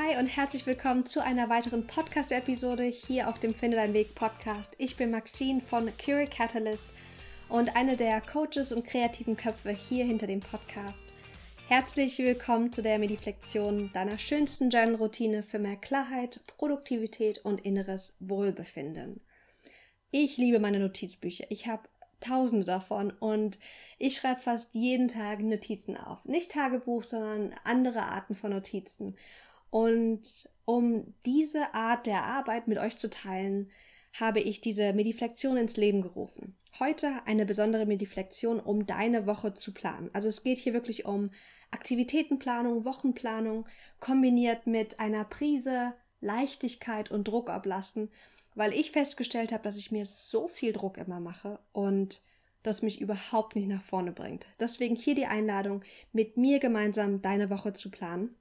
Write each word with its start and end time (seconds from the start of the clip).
Hi 0.00 0.16
und 0.16 0.28
herzlich 0.28 0.64
willkommen 0.64 1.06
zu 1.06 1.24
einer 1.24 1.48
weiteren 1.48 1.84
Podcast-Episode 1.84 2.84
hier 2.84 3.28
auf 3.28 3.40
dem 3.40 3.52
Finde 3.52 3.78
Dein 3.78 3.94
Weg 3.94 4.14
Podcast. 4.14 4.76
Ich 4.78 4.96
bin 4.96 5.10
Maxine 5.10 5.60
von 5.60 5.90
Cure 5.98 6.28
Catalyst 6.28 6.86
und 7.48 7.74
eine 7.74 7.96
der 7.96 8.20
Coaches 8.20 8.70
und 8.70 8.84
kreativen 8.84 9.36
Köpfe 9.36 9.70
hier 9.70 10.04
hinter 10.04 10.28
dem 10.28 10.38
Podcast. 10.38 11.12
Herzlich 11.66 12.16
willkommen 12.18 12.72
zu 12.72 12.80
der 12.80 13.00
Mediflexion 13.00 13.90
deiner 13.92 14.20
schönsten 14.20 14.70
Journal-Routine 14.70 15.42
für 15.42 15.58
mehr 15.58 15.76
Klarheit, 15.76 16.42
Produktivität 16.46 17.44
und 17.44 17.64
inneres 17.64 18.14
Wohlbefinden. 18.20 19.20
Ich 20.12 20.36
liebe 20.36 20.60
meine 20.60 20.78
Notizbücher. 20.78 21.46
Ich 21.50 21.66
habe 21.66 21.88
tausende 22.20 22.64
davon 22.64 23.10
und 23.10 23.58
ich 23.98 24.16
schreibe 24.16 24.42
fast 24.42 24.76
jeden 24.76 25.08
Tag 25.08 25.40
Notizen 25.40 25.96
auf. 25.96 26.24
Nicht 26.24 26.52
Tagebuch, 26.52 27.02
sondern 27.02 27.52
andere 27.64 28.02
Arten 28.02 28.36
von 28.36 28.52
Notizen. 28.52 29.16
Und 29.70 30.48
um 30.64 31.14
diese 31.24 31.74
Art 31.74 32.06
der 32.06 32.24
Arbeit 32.24 32.68
mit 32.68 32.78
euch 32.78 32.96
zu 32.96 33.10
teilen, 33.10 33.70
habe 34.12 34.40
ich 34.40 34.60
diese 34.60 34.92
Mediflexion 34.92 35.56
ins 35.56 35.76
Leben 35.76 36.02
gerufen. 36.02 36.56
Heute 36.78 37.20
eine 37.26 37.46
besondere 37.46 37.86
Mediflexion, 37.86 38.60
um 38.60 38.86
deine 38.86 39.26
Woche 39.26 39.54
zu 39.54 39.72
planen. 39.72 40.10
Also 40.12 40.28
es 40.28 40.42
geht 40.42 40.58
hier 40.58 40.72
wirklich 40.72 41.04
um 41.04 41.30
Aktivitätenplanung, 41.70 42.84
Wochenplanung, 42.84 43.66
kombiniert 44.00 44.66
mit 44.66 45.00
einer 45.00 45.24
Prise 45.24 45.94
Leichtigkeit 46.20 47.10
und 47.10 47.28
Druck 47.28 47.50
ablassen, 47.50 48.10
weil 48.54 48.72
ich 48.72 48.90
festgestellt 48.90 49.52
habe, 49.52 49.62
dass 49.62 49.76
ich 49.76 49.92
mir 49.92 50.06
so 50.06 50.48
viel 50.48 50.72
Druck 50.72 50.98
immer 50.98 51.20
mache 51.20 51.58
und 51.72 52.22
das 52.62 52.82
mich 52.82 53.00
überhaupt 53.00 53.54
nicht 53.54 53.68
nach 53.68 53.82
vorne 53.82 54.12
bringt. 54.12 54.46
Deswegen 54.58 54.96
hier 54.96 55.14
die 55.14 55.26
Einladung, 55.26 55.82
mit 56.12 56.36
mir 56.36 56.58
gemeinsam 56.58 57.22
deine 57.22 57.50
Woche 57.50 57.72
zu 57.72 57.90
planen. 57.90 58.34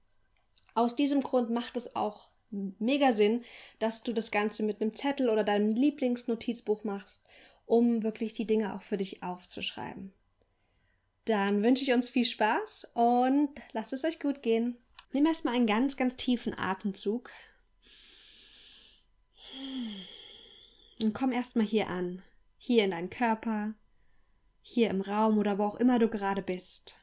Aus 0.78 0.96
diesem 0.96 1.24
Grund 1.24 1.50
macht 1.50 1.76
es 1.76 1.96
auch 1.96 2.30
mega 2.52 3.12
Sinn, 3.12 3.44
dass 3.80 4.04
du 4.04 4.14
das 4.14 4.30
Ganze 4.30 4.62
mit 4.62 4.80
einem 4.80 4.94
Zettel 4.94 5.28
oder 5.28 5.44
deinem 5.44 5.74
Lieblingsnotizbuch 5.74 6.84
machst, 6.84 7.20
um 7.66 8.04
wirklich 8.04 8.34
die 8.34 8.46
Dinge 8.46 8.76
auch 8.76 8.84
für 8.84 8.96
dich 8.96 9.24
aufzuschreiben. 9.24 10.14
Dann 11.26 11.64
wünsche 11.64 11.82
ich 11.82 11.94
uns 11.94 12.12
viel 12.12 12.26
Spaß 12.26 12.92
und 12.94 13.50
lasst 13.72 13.92
es 13.92 14.04
euch 14.04 14.20
gut 14.20 14.44
gehen. 14.44 14.78
Nimm 15.14 15.26
erstmal 15.26 15.56
einen 15.56 15.66
ganz, 15.66 15.98
ganz 15.98 16.16
tiefen 16.16 16.54
Atemzug. 16.56 17.32
Und 21.02 21.12
komm 21.16 21.32
erstmal 21.32 21.66
hier 21.66 21.88
an. 21.88 22.22
Hier 22.60 22.84
in 22.84 22.92
deinen 22.92 23.10
Körper, 23.10 23.74
hier 24.62 24.92
im 24.92 25.02
Raum 25.02 25.40
oder 25.40 25.58
wo 25.58 25.64
auch 25.64 25.78
immer 25.78 25.98
du 25.98 26.08
gerade 26.08 26.44
bist. 26.44 27.00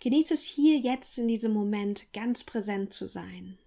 Genieße 0.00 0.34
es 0.34 0.42
hier 0.42 0.78
jetzt 0.78 1.18
in 1.18 1.28
diesem 1.28 1.52
Moment 1.52 2.12
ganz 2.12 2.44
präsent 2.44 2.92
zu 2.92 3.08
sein. 3.08 3.58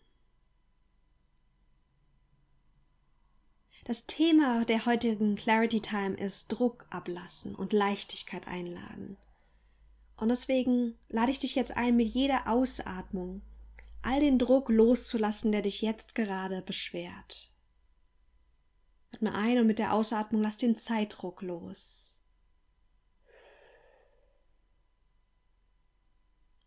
Das 3.83 4.05
Thema 4.05 4.63
der 4.65 4.85
heutigen 4.85 5.35
Clarity 5.35 5.81
Time 5.81 6.15
ist 6.15 6.47
Druck 6.47 6.85
ablassen 6.89 7.55
und 7.55 7.73
Leichtigkeit 7.73 8.47
einladen. 8.47 9.17
Und 10.17 10.29
deswegen 10.29 10.97
lade 11.09 11.31
ich 11.31 11.39
dich 11.39 11.55
jetzt 11.55 11.75
ein, 11.75 11.95
mit 11.95 12.07
jeder 12.07 12.47
Ausatmung 12.47 13.41
all 14.03 14.19
den 14.19 14.39
Druck 14.39 14.69
loszulassen, 14.69 15.51
der 15.51 15.61
dich 15.61 15.81
jetzt 15.81 16.15
gerade 16.15 16.61
beschwert. 16.61 17.51
Atme 19.13 19.33
ein 19.35 19.59
und 19.59 19.67
mit 19.67 19.79
der 19.79 19.93
Ausatmung 19.93 20.41
lass 20.41 20.57
den 20.57 20.75
Zeitdruck 20.75 21.41
los. 21.41 22.10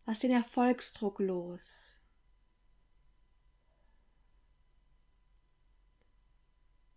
Lass 0.07 0.19
den 0.19 0.31
Erfolgsdruck 0.31 1.19
los. 1.19 2.01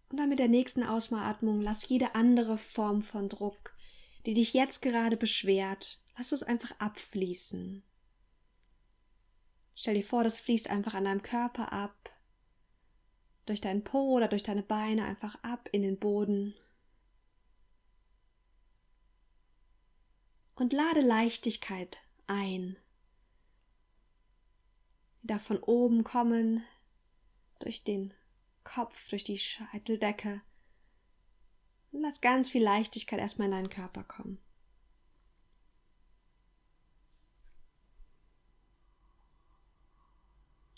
Und 0.09 0.17
dann 0.17 0.29
mit 0.29 0.39
der 0.39 0.47
nächsten 0.47 0.83
Ausatmung 0.83 1.61
lass 1.61 1.87
jede 1.87 2.15
andere 2.15 2.57
Form 2.57 3.01
von 3.01 3.29
Druck, 3.29 3.73
die 4.25 4.33
dich 4.33 4.53
jetzt 4.53 4.81
gerade 4.81 5.17
beschwert, 5.17 5.99
lass 6.17 6.31
es 6.31 6.43
einfach 6.43 6.71
abfließen. 6.79 7.83
Stell 9.75 9.93
dir 9.93 10.03
vor, 10.03 10.23
das 10.23 10.39
fließt 10.39 10.69
einfach 10.69 10.95
an 10.95 11.05
deinem 11.05 11.21
Körper 11.21 11.71
ab, 11.71 12.09
durch 13.45 13.61
deinen 13.61 13.83
Po 13.83 14.15
oder 14.15 14.27
durch 14.27 14.43
deine 14.43 14.63
Beine 14.63 15.05
einfach 15.05 15.41
ab 15.43 15.69
in 15.71 15.81
den 15.81 15.99
Boden. 15.99 16.55
Und 20.55 20.73
lade 20.73 21.01
Leichtigkeit 21.01 21.99
ein 22.25 22.75
wieder 25.27 25.39
von 25.39 25.59
oben 25.59 26.05
kommen, 26.05 26.63
durch 27.59 27.83
den 27.83 28.13
Kopf, 28.63 29.09
durch 29.09 29.25
die 29.25 29.37
Scheiteldecke. 29.37 30.41
Und 31.91 32.01
lass 32.01 32.21
ganz 32.21 32.49
viel 32.49 32.63
Leichtigkeit 32.63 33.19
erstmal 33.19 33.47
in 33.47 33.51
deinen 33.51 33.69
Körper 33.69 34.05
kommen. 34.05 34.39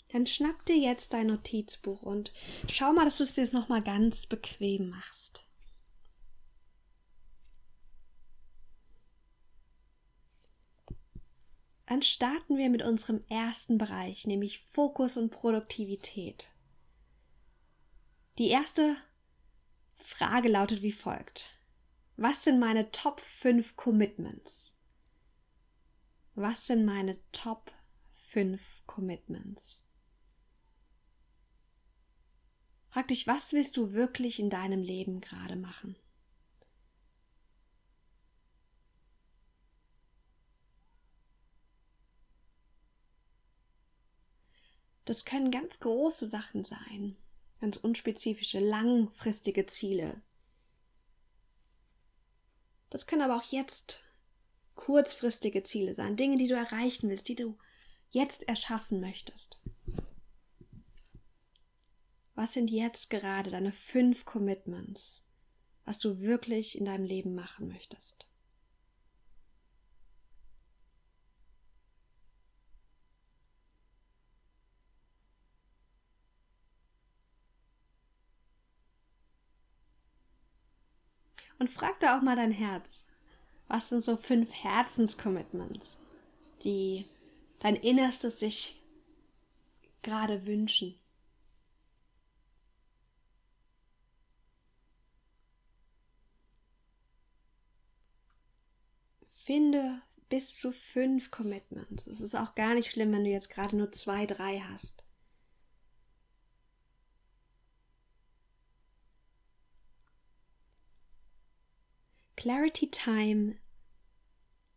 Dann 0.08 0.26
schnapp 0.26 0.66
dir 0.66 0.76
jetzt 0.76 1.12
dein 1.12 1.28
Notizbuch 1.28 2.02
und 2.02 2.32
schau 2.68 2.92
mal, 2.92 3.04
dass 3.04 3.18
du 3.18 3.22
es 3.22 3.34
dir 3.34 3.42
jetzt 3.42 3.54
nochmal 3.54 3.84
ganz 3.84 4.26
bequem 4.26 4.90
machst. 4.90 5.44
Dann 11.90 12.02
starten 12.02 12.56
wir 12.56 12.70
mit 12.70 12.82
unserem 12.82 13.20
ersten 13.28 13.76
Bereich, 13.76 14.24
nämlich 14.24 14.60
Fokus 14.60 15.16
und 15.16 15.30
Produktivität. 15.30 16.48
Die 18.38 18.46
erste 18.46 18.96
Frage 19.96 20.48
lautet 20.48 20.82
wie 20.82 20.92
folgt. 20.92 21.50
Was 22.16 22.44
sind 22.44 22.60
meine 22.60 22.92
Top 22.92 23.18
5 23.20 23.74
Commitments? 23.74 24.72
Was 26.36 26.68
sind 26.68 26.84
meine 26.84 27.18
Top 27.32 27.72
5 28.10 28.84
Commitments? 28.86 29.82
Frag 32.90 33.08
dich, 33.08 33.26
was 33.26 33.52
willst 33.52 33.76
du 33.76 33.94
wirklich 33.94 34.38
in 34.38 34.48
deinem 34.48 34.82
Leben 34.84 35.20
gerade 35.20 35.56
machen? 35.56 35.96
Das 45.04 45.24
können 45.24 45.50
ganz 45.50 45.80
große 45.80 46.28
Sachen 46.28 46.64
sein, 46.64 47.16
ganz 47.60 47.76
unspezifische, 47.76 48.60
langfristige 48.60 49.66
Ziele. 49.66 50.20
Das 52.90 53.06
können 53.06 53.22
aber 53.22 53.36
auch 53.36 53.52
jetzt 53.52 54.02
kurzfristige 54.74 55.62
Ziele 55.62 55.94
sein, 55.94 56.16
Dinge, 56.16 56.36
die 56.36 56.48
du 56.48 56.54
erreichen 56.54 57.08
willst, 57.08 57.28
die 57.28 57.36
du 57.36 57.56
jetzt 58.10 58.48
erschaffen 58.48 59.00
möchtest. 59.00 59.58
Was 62.34 62.54
sind 62.54 62.70
jetzt 62.70 63.10
gerade 63.10 63.50
deine 63.50 63.72
fünf 63.72 64.24
Commitments, 64.24 65.24
was 65.84 65.98
du 65.98 66.20
wirklich 66.20 66.78
in 66.78 66.86
deinem 66.86 67.04
Leben 67.04 67.34
machen 67.34 67.68
möchtest? 67.68 68.26
Und 81.60 81.68
frag 81.68 82.00
da 82.00 82.16
auch 82.16 82.22
mal 82.22 82.36
dein 82.36 82.52
Herz. 82.52 83.06
Was 83.68 83.90
sind 83.90 84.02
so 84.02 84.16
fünf 84.16 84.50
Herzenscommitments, 84.52 85.98
die 86.64 87.04
dein 87.58 87.76
Innerstes 87.76 88.40
sich 88.40 88.82
gerade 90.00 90.46
wünschen? 90.46 90.98
Finde 99.28 100.00
bis 100.30 100.56
zu 100.56 100.72
fünf 100.72 101.30
Commitments. 101.30 102.06
Es 102.06 102.22
ist 102.22 102.34
auch 102.34 102.54
gar 102.54 102.72
nicht 102.72 102.90
schlimm, 102.90 103.12
wenn 103.12 103.24
du 103.24 103.30
jetzt 103.30 103.50
gerade 103.50 103.76
nur 103.76 103.92
zwei, 103.92 104.24
drei 104.24 104.60
hast. 104.60 105.04
Clarity 112.40 112.90
Time 112.90 113.56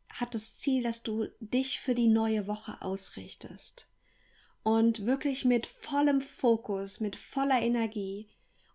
hat 0.09 0.35
das 0.35 0.57
Ziel, 0.57 0.83
dass 0.83 1.01
du 1.01 1.29
dich 1.39 1.79
für 1.79 1.95
die 1.95 2.09
neue 2.09 2.45
Woche 2.45 2.81
ausrichtest 2.81 3.89
und 4.63 5.05
wirklich 5.05 5.45
mit 5.45 5.65
vollem 5.65 6.19
Fokus, 6.19 6.99
mit 6.99 7.15
voller 7.15 7.61
Energie 7.61 8.27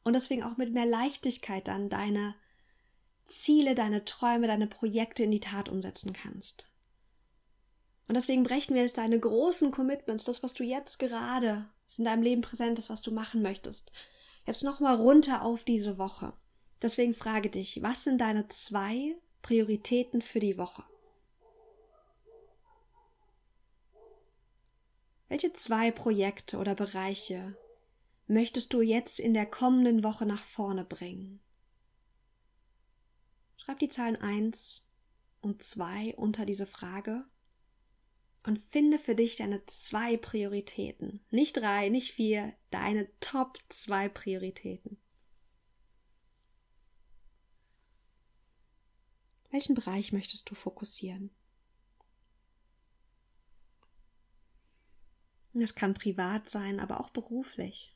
und 0.05 0.15
deswegen 0.15 0.43
auch 0.43 0.57
mit 0.57 0.73
mehr 0.73 0.87
Leichtigkeit 0.87 1.69
dann 1.69 1.91
deine 1.91 2.35
Ziele, 3.27 3.75
deine 3.75 4.07
Träume, 4.07 4.47
deine 4.47 4.67
Projekte 4.67 5.25
in 5.25 5.33
die 5.33 5.41
Tat 5.41 5.69
umsetzen 5.69 6.15
kannst. 6.15 6.67
Und 8.09 8.15
deswegen 8.15 8.43
brechen 8.43 8.75
wir 8.75 8.81
jetzt 8.81 8.97
deine 8.97 9.21
großen 9.21 9.71
Commitments, 9.71 10.25
das, 10.25 10.43
was 10.43 10.55
du 10.55 10.65
jetzt 10.65 10.99
gerade 10.99 11.69
in 11.99 12.05
deinem 12.05 12.23
Leben 12.23 12.41
präsent 12.41 12.79
ist, 12.79 12.89
was 12.89 13.03
du 13.03 13.13
machen 13.13 13.43
möchtest, 13.43 13.93
jetzt 14.47 14.63
nochmal 14.65 14.97
runter 14.97 15.43
auf 15.43 15.65
diese 15.65 15.99
Woche. 15.99 16.33
Deswegen 16.81 17.15
frage 17.15 17.51
dich, 17.51 17.83
was 17.83 18.05
sind 18.05 18.21
deine 18.21 18.49
zwei 18.49 19.17
Prioritäten 19.43 20.23
für 20.23 20.41
die 20.41 20.59
Woche? 20.59 20.85
Welche 25.29 25.53
zwei 25.53 25.91
Projekte 25.91 26.57
oder 26.59 26.75
Bereiche 26.75 27.57
möchtest 28.27 28.73
du 28.73 28.81
jetzt 28.81 29.21
in 29.21 29.35
der 29.35 29.47
kommenden 29.47 30.03
Woche 30.03 30.25
nach 30.25 30.43
vorne 30.43 30.85
bringen? 30.85 31.41
Schreib 33.57 33.79
die 33.81 33.89
Zahlen 33.89 34.17
1 34.17 34.85
und 35.41 35.63
2 35.63 36.15
unter 36.17 36.47
diese 36.47 36.67
Frage 36.67 37.25
und 38.45 38.59
finde 38.59 38.99
für 38.99 39.15
dich 39.15 39.37
deine 39.37 39.65
zwei 39.67 40.17
Prioritäten. 40.17 41.21
Nicht 41.31 41.59
drei, 41.59 41.91
nicht 41.91 42.13
vier, 42.13 42.55
deine 42.71 43.09
Top 43.21 43.59
zwei 43.69 44.09
Prioritäten. 44.09 44.97
Welchen 49.51 49.75
Bereich 49.75 50.13
möchtest 50.13 50.51
du 50.51 50.55
fokussieren? 50.55 51.31
Das 55.55 55.75
kann 55.75 55.95
privat 55.95 56.49
sein, 56.49 56.79
aber 56.79 57.01
auch 57.01 57.11
beruflich. 57.11 57.95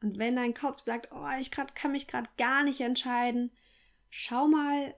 Und 0.00 0.18
wenn 0.18 0.36
dein 0.36 0.54
Kopf 0.54 0.80
sagt, 0.80 1.10
oh, 1.10 1.26
ich 1.40 1.50
grad, 1.50 1.74
kann 1.74 1.90
mich 1.90 2.06
gerade 2.06 2.30
gar 2.38 2.62
nicht 2.62 2.80
entscheiden, 2.80 3.50
schau 4.08 4.46
mal 4.46 4.94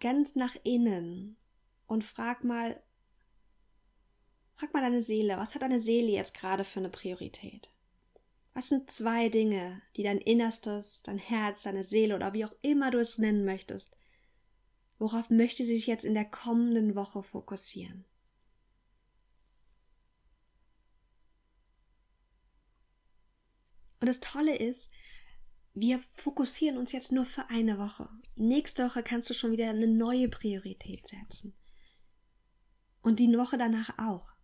ganz 0.00 0.34
nach 0.34 0.56
innen 0.64 1.36
und 1.86 2.02
frag 2.02 2.42
mal, 2.42 2.82
frag 4.56 4.72
mal 4.72 4.80
deine 4.80 5.02
Seele, 5.02 5.36
was 5.36 5.54
hat 5.54 5.62
deine 5.62 5.80
Seele 5.80 6.12
jetzt 6.12 6.34
gerade 6.34 6.64
für 6.64 6.80
eine 6.80 6.90
Priorität? 6.90 7.70
Was 8.54 8.68
sind 8.68 8.90
zwei 8.90 9.28
Dinge, 9.28 9.82
die 9.96 10.04
dein 10.04 10.18
Innerstes, 10.18 11.02
dein 11.02 11.18
Herz, 11.18 11.62
deine 11.62 11.82
Seele 11.82 12.14
oder 12.14 12.32
wie 12.32 12.44
auch 12.44 12.54
immer 12.62 12.90
du 12.90 13.00
es 13.00 13.18
nennen 13.18 13.44
möchtest, 13.44 13.96
worauf 14.98 15.28
möchte 15.28 15.64
sie 15.64 15.74
sich 15.74 15.88
jetzt 15.88 16.04
in 16.04 16.14
der 16.14 16.24
kommenden 16.24 16.94
Woche 16.94 17.22
fokussieren? 17.22 18.04
Und 23.98 24.08
das 24.08 24.20
Tolle 24.20 24.54
ist, 24.56 24.90
wir 25.72 25.98
fokussieren 26.16 26.78
uns 26.78 26.92
jetzt 26.92 27.10
nur 27.10 27.24
für 27.24 27.48
eine 27.48 27.78
Woche. 27.78 28.08
Nächste 28.36 28.84
Woche 28.84 29.02
kannst 29.02 29.28
du 29.30 29.34
schon 29.34 29.50
wieder 29.50 29.70
eine 29.70 29.88
neue 29.88 30.28
Priorität 30.28 31.08
setzen. 31.08 31.56
Und 33.02 33.18
die 33.18 33.36
Woche 33.36 33.58
danach 33.58 33.98
auch. 33.98 34.34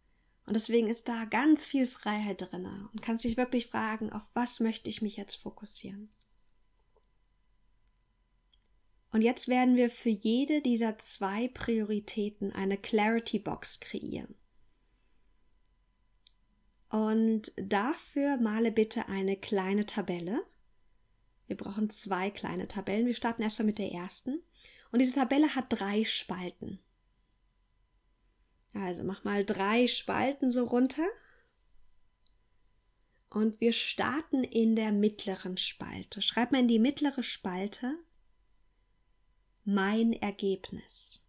Und 0.46 0.54
deswegen 0.54 0.88
ist 0.88 1.08
da 1.08 1.26
ganz 1.26 1.66
viel 1.66 1.86
Freiheit 1.86 2.42
drin 2.42 2.66
und 2.92 3.02
kannst 3.02 3.24
dich 3.24 3.36
wirklich 3.36 3.68
fragen, 3.68 4.12
auf 4.12 4.28
was 4.34 4.60
möchte 4.60 4.90
ich 4.90 5.02
mich 5.02 5.16
jetzt 5.16 5.36
fokussieren. 5.36 6.10
Und 9.12 9.22
jetzt 9.22 9.48
werden 9.48 9.76
wir 9.76 9.90
für 9.90 10.10
jede 10.10 10.62
dieser 10.62 10.98
zwei 10.98 11.48
Prioritäten 11.48 12.52
eine 12.52 12.76
Clarity 12.76 13.38
Box 13.38 13.80
kreieren. 13.80 14.34
Und 16.88 17.52
dafür 17.56 18.36
male 18.36 18.72
bitte 18.72 19.08
eine 19.08 19.36
kleine 19.36 19.86
Tabelle. 19.86 20.44
Wir 21.46 21.56
brauchen 21.56 21.90
zwei 21.90 22.30
kleine 22.30 22.68
Tabellen. 22.68 23.06
Wir 23.06 23.14
starten 23.14 23.42
erstmal 23.42 23.66
mit 23.66 23.78
der 23.78 23.92
ersten. 23.92 24.42
Und 24.92 25.00
diese 25.00 25.14
Tabelle 25.14 25.54
hat 25.54 25.66
drei 25.68 26.04
Spalten. 26.04 26.80
Also 28.74 29.04
mach 29.04 29.24
mal 29.24 29.44
drei 29.44 29.86
Spalten 29.86 30.50
so 30.50 30.64
runter. 30.64 31.06
Und 33.28 33.60
wir 33.60 33.72
starten 33.72 34.42
in 34.42 34.74
der 34.74 34.92
mittleren 34.92 35.56
Spalte. 35.56 36.22
Schreib 36.22 36.52
mal 36.52 36.60
in 36.60 36.68
die 36.68 36.78
mittlere 36.78 37.22
Spalte 37.22 37.94
mein 39.64 40.12
Ergebnis. 40.12 41.22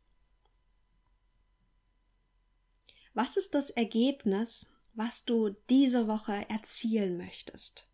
Was 3.14 3.38
ist 3.38 3.54
das 3.54 3.70
Ergebnis 3.70 4.68
was 4.94 5.26
du 5.26 5.50
diese 5.70 6.08
Woche 6.08 6.50
erzielen 6.50 7.18
möchtest. 7.18 7.88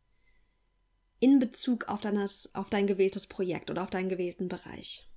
In 1.19 1.39
Bezug 1.39 1.87
auf, 1.89 2.01
deines, 2.01 2.53
auf 2.53 2.69
dein 2.69 2.87
gewähltes 2.87 3.27
Projekt 3.27 3.71
oder 3.71 3.83
auf 3.83 3.89
deinen 3.89 4.09
gewählten 4.09 4.47
Bereich. 4.47 5.07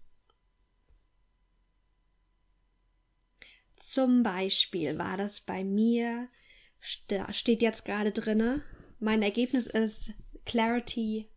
Zum 3.80 4.22
Beispiel 4.22 4.98
war 4.98 5.16
das 5.16 5.40
bei 5.40 5.64
mir, 5.64 6.28
steht 6.80 7.62
jetzt 7.62 7.86
gerade 7.86 8.12
drinne, 8.12 8.62
mein 8.98 9.22
Ergebnis 9.22 9.66
ist 9.66 10.12
Clarity 10.44 11.30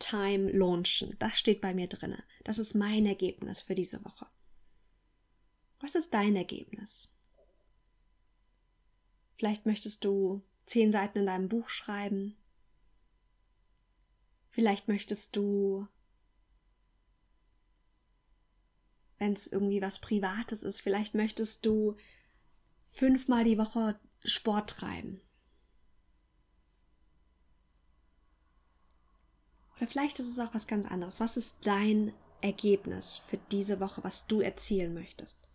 Time 0.00 0.50
Launchen. 0.50 1.14
Das 1.20 1.38
steht 1.38 1.60
bei 1.60 1.72
mir 1.72 1.86
drinne. 1.86 2.24
Das 2.42 2.58
ist 2.58 2.74
mein 2.74 3.06
Ergebnis 3.06 3.62
für 3.62 3.76
diese 3.76 4.04
Woche. 4.04 4.26
Was 5.78 5.94
ist 5.94 6.12
dein 6.12 6.34
Ergebnis? 6.34 7.12
Vielleicht 9.36 9.64
möchtest 9.64 10.04
du 10.04 10.42
zehn 10.66 10.90
Seiten 10.90 11.20
in 11.20 11.26
deinem 11.26 11.48
Buch 11.48 11.68
schreiben. 11.68 12.36
Vielleicht 14.50 14.88
möchtest 14.88 15.36
du, 15.36 15.86
wenn 19.24 19.32
es 19.32 19.46
irgendwie 19.46 19.80
was 19.80 20.00
Privates 20.00 20.62
ist, 20.62 20.82
vielleicht 20.82 21.14
möchtest 21.14 21.64
du 21.64 21.96
fünfmal 22.92 23.42
die 23.44 23.56
Woche 23.56 23.98
Sport 24.22 24.68
treiben. 24.68 25.22
Oder 29.78 29.86
vielleicht 29.86 30.20
ist 30.20 30.28
es 30.28 30.38
auch 30.38 30.52
was 30.52 30.66
ganz 30.66 30.84
anderes. 30.84 31.20
Was 31.20 31.38
ist 31.38 31.56
dein 31.62 32.12
Ergebnis 32.42 33.16
für 33.16 33.38
diese 33.50 33.80
Woche, 33.80 34.04
was 34.04 34.26
du 34.26 34.42
erzielen 34.42 34.92
möchtest? 34.92 35.48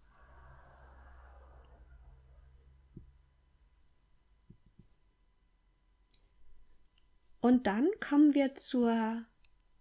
Und 7.40 7.68
dann 7.68 7.88
kommen 8.00 8.34
wir 8.34 8.56
zur 8.56 9.24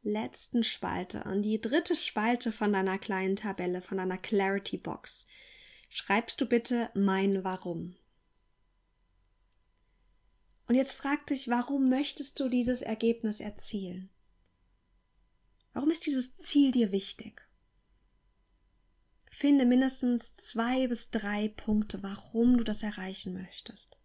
letzten 0.03 0.65
Spalte 0.65 1.25
und 1.25 1.43
die 1.43 1.61
dritte 1.61 1.97
Spalte 1.97 2.53
von 2.53 2.73
deiner 2.73 2.99
kleinen 2.99 3.37
Tabelle, 3.37 3.83
von 3.83 3.99
deiner 3.99 4.19
Clarity 4.19 4.79
Box. 4.79 5.27
Schreibst 5.89 6.41
du 6.41 6.47
bitte 6.47 6.91
mein 6.95 7.45
Warum. 7.45 7.97
Und 10.67 10.75
jetzt 10.75 10.93
frag 10.93 11.27
dich, 11.27 11.49
warum 11.49 11.89
möchtest 11.89 12.39
du 12.41 12.49
dieses 12.49 12.83
Ergebnis 12.83 13.41
erzielen? 13.41 14.11
Warum 15.73 15.91
ist 15.91 16.07
dieses 16.07 16.37
Ziel 16.37 16.73
dir 16.73 16.93
wichtig? 16.93 17.49
Finde 19.31 19.65
mindestens 19.65 20.35
zwei 20.35 20.89
bis 20.89 21.11
drei 21.11 21.49
Punkte, 21.49 22.03
warum 22.03 22.59
du 22.59 22.65
das 22.65 22.83
erreichen 22.83 23.33
möchtest. 23.33 23.98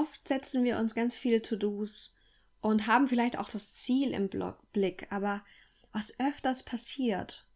Oft 0.00 0.28
setzen 0.28 0.64
wir 0.64 0.78
uns 0.78 0.94
ganz 0.94 1.14
viele 1.14 1.42
To-Dos 1.42 2.14
und 2.62 2.86
haben 2.86 3.06
vielleicht 3.06 3.38
auch 3.38 3.50
das 3.50 3.74
Ziel 3.74 4.12
im 4.12 4.30
Blick, 4.72 5.06
aber 5.10 5.44
was 5.92 6.18
öfters 6.18 6.62
passiert, 6.62 7.46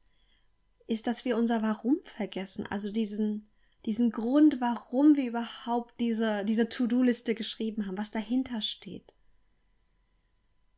ist, 0.87 1.07
dass 1.07 1.25
wir 1.25 1.39
unser 1.39 1.63
Warum 1.63 1.97
vergessen, 2.03 2.67
also 2.67 2.91
diesen, 2.91 3.49
diesen 3.87 4.11
Grund, 4.11 4.61
warum 4.61 5.17
wir 5.17 5.27
überhaupt 5.27 5.99
diese, 6.01 6.45
diese 6.45 6.69
To-Do-Liste 6.69 7.35
geschrieben 7.35 7.87
haben, 7.87 7.97
was 7.97 8.11
dahinter 8.11 8.61
steht. 8.61 9.15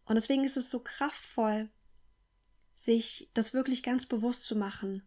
Und 0.05 0.15
deswegen 0.15 0.45
ist 0.45 0.57
es 0.57 0.71
so 0.71 0.79
kraftvoll, 0.79 1.69
sich 2.75 3.29
das 3.35 3.55
wirklich 3.55 3.83
ganz 3.83 4.07
bewusst 4.07 4.45
zu 4.45 4.55
machen, 4.55 5.03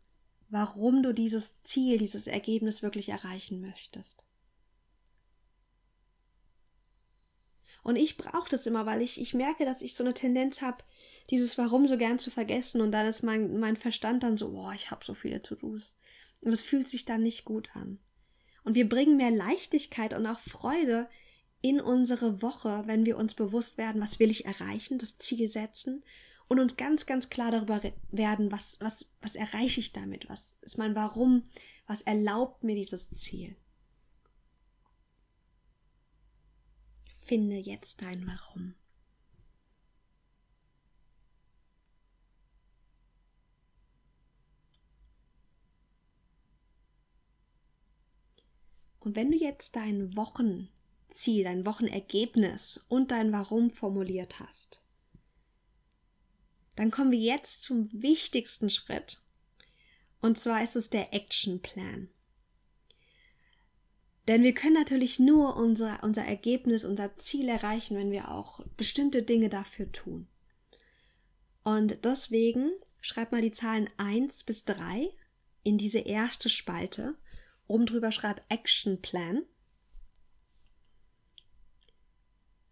warum 0.49 1.03
du 1.03 1.13
dieses 1.13 1.63
Ziel, 1.63 1.97
dieses 1.97 2.27
Ergebnis 2.27 2.83
wirklich 2.83 3.07
erreichen 3.07 3.61
möchtest. 3.61 4.25
Und 7.83 7.95
ich 7.95 8.17
brauche 8.17 8.49
das 8.49 8.65
immer, 8.65 8.85
weil 8.85 9.01
ich, 9.01 9.19
ich 9.19 9.33
merke, 9.33 9.65
dass 9.65 9.81
ich 9.81 9.95
so 9.95 10.03
eine 10.03 10.13
Tendenz 10.13 10.61
habe, 10.61 10.83
dieses 11.29 11.57
Warum 11.57 11.87
so 11.87 11.97
gern 11.97 12.19
zu 12.19 12.31
vergessen. 12.31 12.81
Und 12.81 12.91
dann 12.91 13.07
ist 13.07 13.23
mein, 13.23 13.59
mein 13.59 13.77
Verstand 13.77 14.23
dann 14.23 14.37
so, 14.37 14.51
boah, 14.51 14.73
ich 14.73 14.91
habe 14.91 15.05
so 15.05 15.13
viele 15.13 15.41
To-Dos. 15.41 15.95
Und 16.41 16.51
es 16.51 16.63
fühlt 16.63 16.89
sich 16.89 17.05
dann 17.05 17.23
nicht 17.23 17.45
gut 17.45 17.69
an. 17.75 17.99
Und 18.63 18.75
wir 18.75 18.87
bringen 18.87 19.17
mehr 19.17 19.31
Leichtigkeit 19.31 20.13
und 20.13 20.25
auch 20.25 20.39
Freude 20.39 21.07
in 21.61 21.81
unsere 21.81 22.41
Woche, 22.41 22.83
wenn 22.85 23.05
wir 23.05 23.17
uns 23.17 23.33
bewusst 23.33 23.77
werden, 23.77 24.01
was 24.01 24.19
will 24.19 24.31
ich 24.31 24.45
erreichen, 24.45 24.97
das 24.97 25.17
Ziel 25.17 25.49
setzen 25.49 26.03
und 26.47 26.59
uns 26.59 26.77
ganz, 26.77 27.05
ganz 27.05 27.29
klar 27.29 27.51
darüber 27.51 27.81
werden, 28.11 28.51
was, 28.51 28.77
was, 28.79 29.05
was 29.21 29.35
erreiche 29.35 29.79
ich 29.79 29.93
damit, 29.93 30.29
was 30.29 30.57
ist 30.61 30.77
mein 30.77 30.95
Warum, 30.95 31.43
was 31.87 32.01
erlaubt 32.01 32.63
mir 32.63 32.75
dieses 32.75 33.09
Ziel. 33.09 33.55
Finde 37.29 37.57
jetzt 37.57 38.01
dein 38.01 38.25
Warum. 38.25 38.73
Und 48.99 49.15
wenn 49.15 49.29
du 49.29 49.37
jetzt 49.37 49.75
dein 49.75 50.17
Wochenziel, 50.17 51.43
dein 51.43 51.67
Wochenergebnis 51.67 52.83
und 52.87 53.11
dein 53.11 53.31
Warum 53.31 53.69
formuliert 53.69 54.39
hast, 54.39 54.81
dann 56.75 56.89
kommen 56.89 57.11
wir 57.11 57.19
jetzt 57.19 57.61
zum 57.61 57.91
wichtigsten 57.93 58.71
Schritt. 58.71 59.21
Und 60.19 60.39
zwar 60.39 60.63
ist 60.63 60.75
es 60.75 60.89
der 60.89 61.13
Action 61.13 61.61
Plan. 61.61 62.09
Denn 64.29 64.43
wir 64.43 64.53
können 64.53 64.75
natürlich 64.75 65.17
nur 65.17 65.57
unser, 65.57 66.03
unser 66.03 66.23
Ergebnis, 66.23 66.85
unser 66.85 67.17
Ziel 67.17 67.49
erreichen, 67.49 67.97
wenn 67.97 68.11
wir 68.11 68.29
auch 68.29 68.63
bestimmte 68.77 69.23
Dinge 69.23 69.49
dafür 69.49 69.91
tun. 69.91 70.27
Und 71.63 72.05
deswegen 72.05 72.71
schreib 73.01 73.31
mal 73.31 73.41
die 73.41 73.51
Zahlen 73.51 73.89
1 73.97 74.43
bis 74.43 74.65
3 74.65 75.09
in 75.63 75.77
diese 75.77 75.99
erste 75.99 76.49
Spalte 76.49 77.17
Oben 77.69 77.85
drüber 77.85 78.11
schreib 78.11 78.41
Action 78.49 78.99
Plan. 78.99 79.43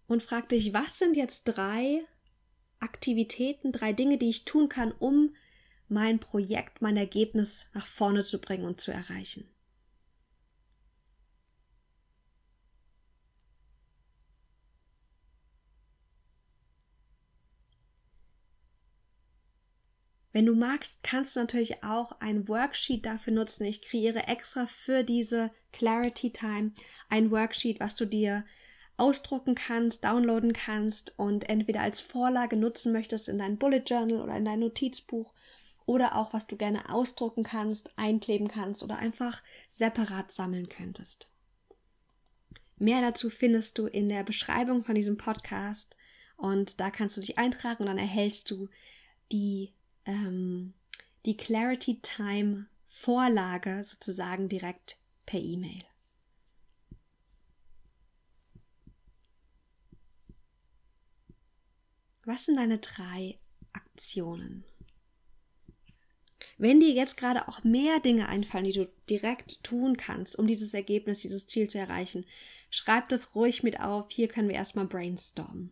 Und 0.07 0.23
frag 0.23 0.49
dich, 0.49 0.73
was 0.73 0.97
sind 0.97 1.15
jetzt 1.15 1.43
drei 1.45 2.03
Aktivitäten, 2.79 3.71
drei 3.71 3.93
Dinge, 3.93 4.17
die 4.17 4.29
ich 4.29 4.45
tun 4.45 4.69
kann, 4.69 4.91
um 4.91 5.35
mein 5.87 6.19
Projekt, 6.19 6.81
mein 6.81 6.97
Ergebnis 6.97 7.67
nach 7.73 7.85
vorne 7.85 8.23
zu 8.23 8.39
bringen 8.41 8.65
und 8.65 8.81
zu 8.81 8.91
erreichen. 8.91 9.47
Wenn 20.38 20.46
du 20.46 20.53
magst, 20.53 21.01
kannst 21.01 21.36
du 21.36 21.39
natürlich 21.39 21.84
auch 21.84 22.12
ein 22.20 22.48
Worksheet 22.48 23.08
dafür 23.08 23.34
nutzen. 23.34 23.65
Ich 23.65 23.82
kreiere 23.82 24.27
extra 24.27 24.67
für 24.67 25.03
diese 25.03 25.50
Clarity 25.74 26.29
Time 26.32 26.74
ein 27.10 27.32
Worksheet, 27.32 27.79
was 27.79 27.96
du 27.96 28.06
dir 28.06 28.46
ausdrucken 28.98 29.56
kannst, 29.56 30.06
downloaden 30.06 30.53
kannst 30.53 31.17
und 31.17 31.50
entweder 31.50 31.82
als 31.82 32.01
Vorlage 32.01 32.56
nutzen 32.56 32.91
möchtest 32.91 33.29
in 33.29 33.39
dein 33.39 33.58
Bullet 33.58 33.82
Journal 33.88 34.22
oder 34.22 34.38
in 34.38 34.46
dein 34.46 34.60
Notizbuch 34.60 35.34
oder 35.88 36.15
auch 36.15 36.34
was 36.34 36.46
du 36.46 36.56
gerne 36.56 36.94
ausdrucken 36.94 37.41
kannst, 37.41 37.89
einkleben 37.98 38.48
kannst 38.48 38.84
oder 38.84 39.00
einfach 39.00 39.41
separat 39.72 40.32
sammeln 40.32 40.70
könntest. 40.70 41.32
Mehr 42.77 43.01
dazu 43.01 43.32
findest 43.32 43.79
du 43.79 43.88
in 43.88 44.08
der 44.08 44.22
Beschreibung 44.22 44.84
von 44.84 44.94
diesem 44.94 45.17
Podcast 45.17 45.98
und 46.36 46.79
da 46.79 46.91
kannst 46.91 47.17
du 47.17 47.22
dich 47.22 47.39
eintragen 47.39 47.82
und 47.82 47.88
dann 47.88 47.98
erhältst 47.98 48.51
du 48.51 48.70
die 49.32 49.74
ähm, 50.07 50.73
die 51.25 51.37
Clarity 51.37 51.99
Time 52.01 52.67
Vorlage 52.85 53.83
sozusagen 53.85 54.49
direkt 54.49 54.97
per 55.25 55.39
E-Mail. 55.39 55.83
Was 62.25 62.45
sind 62.45 62.57
deine 62.57 62.79
drei 62.79 63.37
Aktionen? 63.71 64.65
Wenn 66.57 66.79
dir 66.79 66.91
jetzt 66.91 67.17
gerade 67.17 67.47
auch 67.47 67.63
mehr 67.63 67.99
Dinge 67.99 68.27
einfallen, 68.27 68.65
die 68.65 68.73
du 68.73 68.89
direkt 69.09 69.63
tun 69.63 69.95
kannst, 69.95 70.37
um 70.37 70.47
dieses 70.47 70.73
Ergebnis, 70.73 71.21
dieses 71.21 71.45
Ziel 71.45 71.69
zu 71.69 71.77
erreichen, 71.77 72.25
schreib 72.69 73.09
das 73.09 73.35
ruhig 73.35 73.63
mit 73.63 73.79
auf. 73.79 74.07
Hier 74.09 74.27
können 74.27 74.49
wir 74.49 74.55
erstmal 74.55 74.87
brainstormen. 74.87 75.71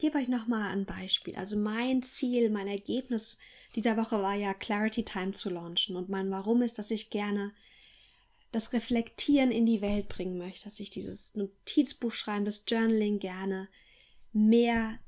Gebe 0.00 0.18
euch 0.18 0.28
nochmal 0.28 0.72
ein 0.72 0.84
Beispiel. 0.84 1.36
Also 1.36 1.56
mein 1.56 2.02
Ziel, 2.02 2.50
mein 2.50 2.66
Ergebnis 2.66 3.38
dieser 3.76 3.96
Woche 3.96 4.20
war 4.20 4.34
ja 4.34 4.52
Clarity 4.52 5.04
Time 5.04 5.32
zu 5.32 5.50
launchen. 5.50 5.94
Und 5.94 6.08
mein 6.08 6.30
Warum 6.30 6.62
ist, 6.62 6.78
dass 6.78 6.90
ich 6.90 7.10
gerne 7.10 7.52
das 8.50 8.72
Reflektieren 8.72 9.52
in 9.52 9.66
die 9.66 9.80
Welt 9.80 10.08
bringen 10.08 10.38
möchte, 10.38 10.64
dass 10.64 10.80
ich 10.80 10.90
dieses 10.90 11.34
Notizbuch 11.36 12.12
schreiben, 12.12 12.44
das 12.44 12.64
Journaling 12.66 13.20
gerne 13.20 13.68
mehr 14.32 14.98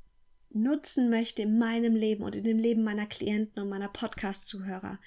nutzen 0.51 1.09
möchte 1.09 1.41
in 1.41 1.57
meinem 1.57 1.95
Leben 1.95 2.23
und 2.23 2.35
in 2.35 2.43
dem 2.43 2.59
Leben 2.59 2.83
meiner 2.83 3.07
Klienten 3.07 3.61
und 3.61 3.69
meiner 3.69 3.89
Podcast-Zuhörer. 3.89 4.99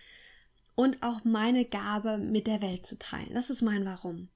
Und 0.75 1.03
auch 1.03 1.25
meine 1.25 1.65
Gabe 1.65 2.19
mit 2.19 2.47
der 2.47 2.61
Welt 2.61 2.85
zu 2.85 2.99
teilen. 2.99 3.33
Das 3.33 3.49
ist 3.49 3.63
mein 3.63 3.87
Warum. 3.87 4.29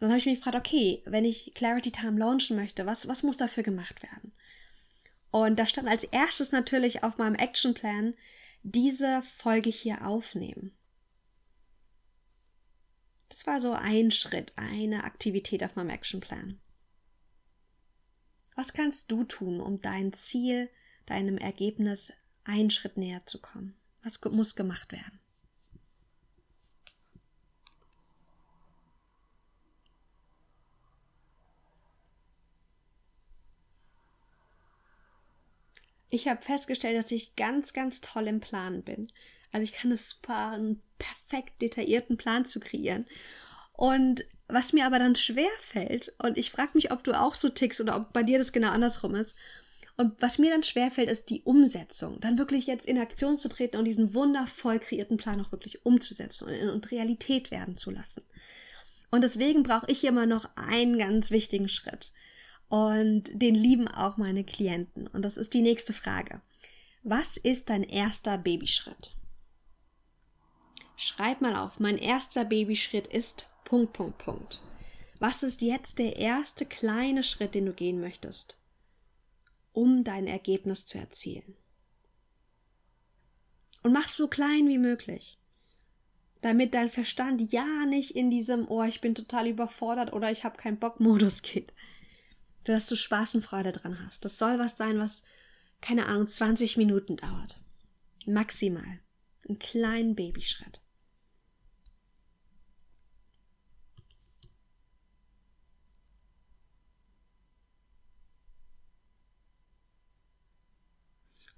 Dann 0.00 0.08
habe 0.08 0.18
ich 0.18 0.26
mich 0.26 0.38
gefragt, 0.38 0.56
okay, 0.56 1.02
wenn 1.04 1.26
ich 1.26 1.52
Clarity 1.54 1.92
Time 1.92 2.18
launchen 2.18 2.56
möchte, 2.56 2.86
was, 2.86 3.06
was 3.06 3.22
muss 3.22 3.36
dafür 3.36 3.62
gemacht 3.62 4.02
werden? 4.02 4.32
Und 5.30 5.58
da 5.58 5.66
stand 5.66 5.86
als 5.86 6.04
erstes 6.04 6.52
natürlich 6.52 7.04
auf 7.04 7.18
meinem 7.18 7.34
Actionplan 7.34 8.14
diese 8.62 9.22
Folge 9.22 9.70
hier 9.70 10.06
aufnehmen. 10.06 10.72
Das 13.28 13.46
war 13.46 13.60
so 13.60 13.72
ein 13.72 14.10
Schritt, 14.10 14.52
eine 14.56 15.04
Aktivität 15.04 15.62
auf 15.62 15.76
meinem 15.76 15.90
Actionplan. 15.90 16.58
Was 18.56 18.72
kannst 18.72 19.10
du 19.12 19.24
tun, 19.24 19.60
um 19.60 19.80
dein 19.80 20.12
Ziel, 20.12 20.68
deinem 21.06 21.38
Ergebnis 21.38 22.12
einen 22.44 22.70
Schritt 22.70 22.96
näher 22.96 23.24
zu 23.26 23.40
kommen? 23.40 23.76
Was 24.02 24.20
muss 24.24 24.56
gemacht 24.56 24.92
werden? 24.92 25.19
Ich 36.10 36.28
habe 36.28 36.42
festgestellt, 36.42 36.98
dass 36.98 37.10
ich 37.10 37.36
ganz, 37.36 37.72
ganz 37.72 38.00
toll 38.00 38.26
im 38.26 38.40
Plan 38.40 38.82
bin. 38.82 39.10
Also 39.52 39.64
ich 39.64 39.72
kann 39.72 39.92
es 39.92 40.10
super, 40.10 40.50
einen 40.50 40.82
perfekt 40.98 41.62
detaillierten 41.62 42.16
Plan 42.16 42.44
zu 42.44 42.60
kreieren. 42.60 43.06
Und 43.72 44.24
was 44.48 44.72
mir 44.72 44.84
aber 44.84 44.98
dann 44.98 45.16
schwer 45.16 45.50
fällt, 45.58 46.14
und 46.22 46.36
ich 46.36 46.50
frage 46.50 46.72
mich, 46.74 46.92
ob 46.92 47.04
du 47.04 47.18
auch 47.18 47.34
so 47.34 47.48
tickst 47.48 47.80
oder 47.80 47.96
ob 47.96 48.12
bei 48.12 48.22
dir 48.22 48.38
das 48.38 48.52
genau 48.52 48.70
andersrum 48.70 49.14
ist. 49.14 49.36
Und 49.96 50.20
was 50.20 50.38
mir 50.38 50.50
dann 50.50 50.62
schwer 50.62 50.90
fällt, 50.90 51.10
ist 51.10 51.30
die 51.30 51.42
Umsetzung. 51.42 52.20
Dann 52.20 52.38
wirklich 52.38 52.66
jetzt 52.66 52.86
in 52.86 52.98
Aktion 52.98 53.38
zu 53.38 53.48
treten 53.48 53.76
und 53.76 53.84
diesen 53.84 54.14
wundervoll 54.14 54.78
kreierten 54.78 55.18
Plan 55.18 55.40
auch 55.40 55.52
wirklich 55.52 55.84
umzusetzen 55.84 56.48
und 56.48 56.70
und 56.70 56.90
Realität 56.90 57.50
werden 57.50 57.76
zu 57.76 57.90
lassen. 57.90 58.22
Und 59.10 59.24
deswegen 59.24 59.62
brauche 59.62 59.90
ich 59.90 60.04
immer 60.04 60.26
noch 60.26 60.48
einen 60.56 60.98
ganz 60.98 61.30
wichtigen 61.30 61.68
Schritt. 61.68 62.12
Und 62.70 63.24
den 63.32 63.56
lieben 63.56 63.88
auch 63.88 64.16
meine 64.16 64.44
Klienten. 64.44 65.08
Und 65.08 65.22
das 65.22 65.36
ist 65.36 65.54
die 65.54 65.60
nächste 65.60 65.92
Frage. 65.92 66.40
Was 67.02 67.36
ist 67.36 67.68
dein 67.68 67.82
erster 67.82 68.38
Babyschritt? 68.38 69.12
Schreib 70.96 71.40
mal 71.40 71.56
auf, 71.56 71.80
mein 71.80 71.98
erster 71.98 72.44
Babyschritt 72.44 73.08
ist 73.08 73.48
Punkt, 73.64 73.92
Punkt, 73.92 74.18
Punkt. 74.18 74.62
Was 75.18 75.42
ist 75.42 75.62
jetzt 75.62 75.98
der 75.98 76.16
erste 76.16 76.64
kleine 76.64 77.24
Schritt, 77.24 77.56
den 77.56 77.66
du 77.66 77.72
gehen 77.72 78.00
möchtest, 78.00 78.56
um 79.72 80.04
dein 80.04 80.28
Ergebnis 80.28 80.86
zu 80.86 80.96
erzielen? 80.96 81.56
Und 83.82 83.92
mach 83.92 84.08
so 84.08 84.28
klein 84.28 84.68
wie 84.68 84.78
möglich, 84.78 85.38
damit 86.40 86.74
dein 86.74 86.88
Verstand 86.88 87.50
ja 87.50 87.84
nicht 87.86 88.14
in 88.14 88.30
diesem, 88.30 88.68
oh, 88.68 88.84
ich 88.84 89.00
bin 89.00 89.16
total 89.16 89.48
überfordert 89.48 90.12
oder 90.12 90.30
ich 90.30 90.44
habe 90.44 90.56
keinen 90.56 90.78
Bock 90.78 91.00
Modus 91.00 91.42
geht 91.42 91.72
dass 92.64 92.86
du 92.86 92.96
Spaß 92.96 93.36
und 93.36 93.42
Freude 93.42 93.72
dran 93.72 93.98
hast. 94.04 94.24
Das 94.24 94.38
soll 94.38 94.58
was 94.58 94.76
sein, 94.76 94.98
was, 94.98 95.24
keine 95.80 96.06
Ahnung, 96.06 96.26
20 96.26 96.76
Minuten 96.76 97.16
dauert. 97.16 97.60
Maximal. 98.26 99.00
Ein 99.48 99.58
kleinen 99.58 100.14
Babyschritt. 100.14 100.80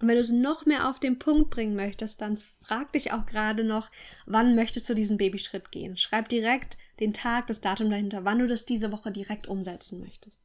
Und 0.02 0.08
wenn 0.08 0.16
du 0.16 0.20
es 0.20 0.32
noch 0.32 0.66
mehr 0.66 0.90
auf 0.90 0.98
den 0.98 1.20
Punkt 1.20 1.50
bringen 1.50 1.76
möchtest, 1.76 2.20
dann 2.20 2.36
frag 2.62 2.92
dich 2.92 3.12
auch 3.12 3.24
gerade 3.24 3.62
noch, 3.62 3.88
wann 4.26 4.56
möchtest 4.56 4.90
du 4.90 4.94
diesen 4.94 5.16
Babyschritt 5.16 5.70
gehen. 5.70 5.96
Schreib 5.96 6.28
direkt 6.28 6.76
den 6.98 7.14
Tag, 7.14 7.46
das 7.46 7.60
Datum 7.60 7.88
dahinter, 7.88 8.24
wann 8.24 8.40
du 8.40 8.48
das 8.48 8.64
diese 8.64 8.90
Woche 8.90 9.12
direkt 9.12 9.46
umsetzen 9.46 10.00
möchtest. 10.00 10.41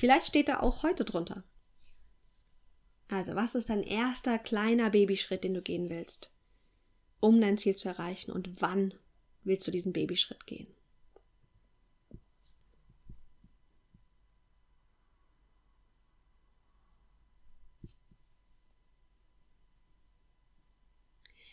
Vielleicht 0.00 0.28
steht 0.28 0.48
da 0.48 0.60
auch 0.60 0.82
heute 0.82 1.04
drunter. 1.04 1.44
Also, 3.08 3.34
was 3.34 3.54
ist 3.54 3.68
dein 3.68 3.82
erster 3.82 4.38
kleiner 4.38 4.88
Babyschritt, 4.88 5.44
den 5.44 5.52
du 5.52 5.60
gehen 5.60 5.90
willst, 5.90 6.32
um 7.20 7.38
dein 7.38 7.58
Ziel 7.58 7.76
zu 7.76 7.90
erreichen? 7.90 8.32
Und 8.32 8.62
wann 8.62 8.94
willst 9.44 9.66
du 9.66 9.70
diesen 9.70 9.92
Babyschritt 9.92 10.46
gehen? 10.46 10.68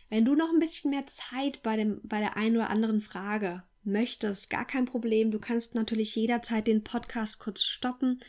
Wenn 0.08 0.24
du 0.24 0.36
noch 0.36 0.54
ein 0.54 0.60
bisschen 0.60 0.92
mehr 0.92 1.06
Zeit 1.06 1.62
bei, 1.64 1.76
dem, 1.76 2.00
bei 2.02 2.22
der 2.22 2.38
einen 2.38 2.56
oder 2.56 2.70
anderen 2.70 3.02
Frage 3.02 3.67
möchtest, 3.88 4.50
gar 4.50 4.66
kein 4.66 4.86
Problem. 4.86 5.32
Du 5.32 5.40
kannst 5.40 5.76
natürlich 5.76 6.16
jederzeit 6.16 6.68
den 6.68 6.84
Podcast 6.84 7.40
kurz 7.40 7.64
stoppen. 7.64 8.20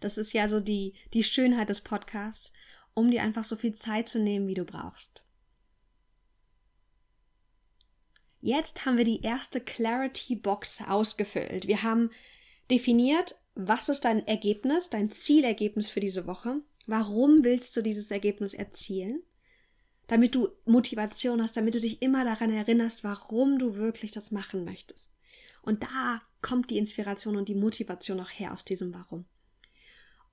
Das 0.00 0.18
ist 0.18 0.32
ja 0.32 0.48
so 0.48 0.60
die, 0.60 0.94
die 1.14 1.24
Schönheit 1.24 1.68
des 1.68 1.80
Podcasts, 1.80 2.52
um 2.94 3.10
dir 3.10 3.22
einfach 3.22 3.44
so 3.44 3.56
viel 3.56 3.72
Zeit 3.72 4.08
zu 4.08 4.18
nehmen, 4.18 4.46
wie 4.46 4.54
du 4.54 4.64
brauchst. 4.64 5.24
Jetzt 8.40 8.86
haben 8.86 8.98
wir 8.98 9.04
die 9.04 9.22
erste 9.22 9.60
Clarity 9.60 10.36
Box 10.36 10.80
ausgefüllt. 10.86 11.66
Wir 11.66 11.82
haben 11.82 12.10
definiert, 12.70 13.40
was 13.54 13.88
ist 13.88 14.04
dein 14.04 14.26
Ergebnis, 14.26 14.90
dein 14.90 15.10
Zielergebnis 15.10 15.88
für 15.88 16.00
diese 16.00 16.26
Woche? 16.26 16.60
Warum 16.86 17.42
willst 17.42 17.74
du 17.76 17.82
dieses 17.82 18.10
Ergebnis 18.10 18.54
erzielen? 18.54 19.22
Damit 20.06 20.34
du 20.34 20.48
Motivation 20.64 21.42
hast, 21.42 21.56
damit 21.56 21.74
du 21.74 21.80
dich 21.80 22.02
immer 22.02 22.24
daran 22.24 22.52
erinnerst, 22.52 23.04
warum 23.04 23.58
du 23.58 23.76
wirklich 23.76 24.12
das 24.12 24.30
machen 24.30 24.64
möchtest. 24.64 25.12
Und 25.62 25.82
da 25.82 26.22
kommt 26.42 26.70
die 26.70 26.78
Inspiration 26.78 27.36
und 27.36 27.48
die 27.48 27.54
Motivation 27.54 28.20
auch 28.20 28.30
her 28.30 28.52
aus 28.52 28.64
diesem 28.64 28.94
Warum. 28.94 29.24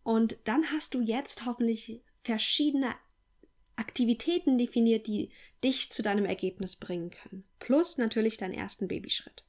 Und 0.04 0.38
dann 0.44 0.72
hast 0.72 0.94
du 0.94 1.02
jetzt 1.02 1.46
hoffentlich 1.46 2.04
verschiedene 2.24 2.94
Aktivitäten 3.76 4.58
definiert, 4.58 5.08
die 5.08 5.32
dich 5.64 5.92
zu 5.92 6.04
deinem 6.04 6.26
Ergebnis 6.26 6.76
bringen 6.76 7.10
können. 7.10 7.44
Plus 7.60 7.98
natürlich 7.98 8.38
deinen 8.38 8.54
ersten 8.54 8.88
Babyschritt. 8.88 9.44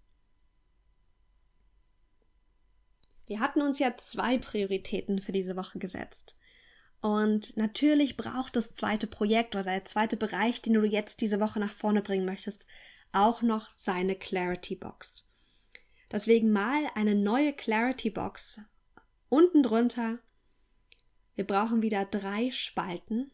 Wir 3.26 3.40
hatten 3.40 3.60
uns 3.60 3.78
ja 3.78 3.96
zwei 3.96 4.38
Prioritäten 4.38 5.20
für 5.20 5.32
diese 5.32 5.56
Woche 5.56 5.78
gesetzt. 5.78 6.36
Und 7.04 7.54
natürlich 7.58 8.16
braucht 8.16 8.56
das 8.56 8.74
zweite 8.74 9.06
Projekt 9.06 9.56
oder 9.56 9.64
der 9.64 9.84
zweite 9.84 10.16
Bereich, 10.16 10.62
den 10.62 10.72
du 10.72 10.86
jetzt 10.86 11.20
diese 11.20 11.38
Woche 11.38 11.60
nach 11.60 11.70
vorne 11.70 12.00
bringen 12.00 12.24
möchtest, 12.24 12.66
auch 13.12 13.42
noch 13.42 13.68
seine 13.76 14.16
Clarity 14.16 14.74
Box. 14.74 15.26
Deswegen 16.10 16.50
mal 16.50 16.86
eine 16.94 17.14
neue 17.14 17.52
Clarity 17.52 18.08
Box 18.08 18.62
unten 19.28 19.62
drunter. 19.62 20.18
Wir 21.34 21.46
brauchen 21.46 21.82
wieder 21.82 22.06
drei 22.06 22.50
Spalten 22.52 23.30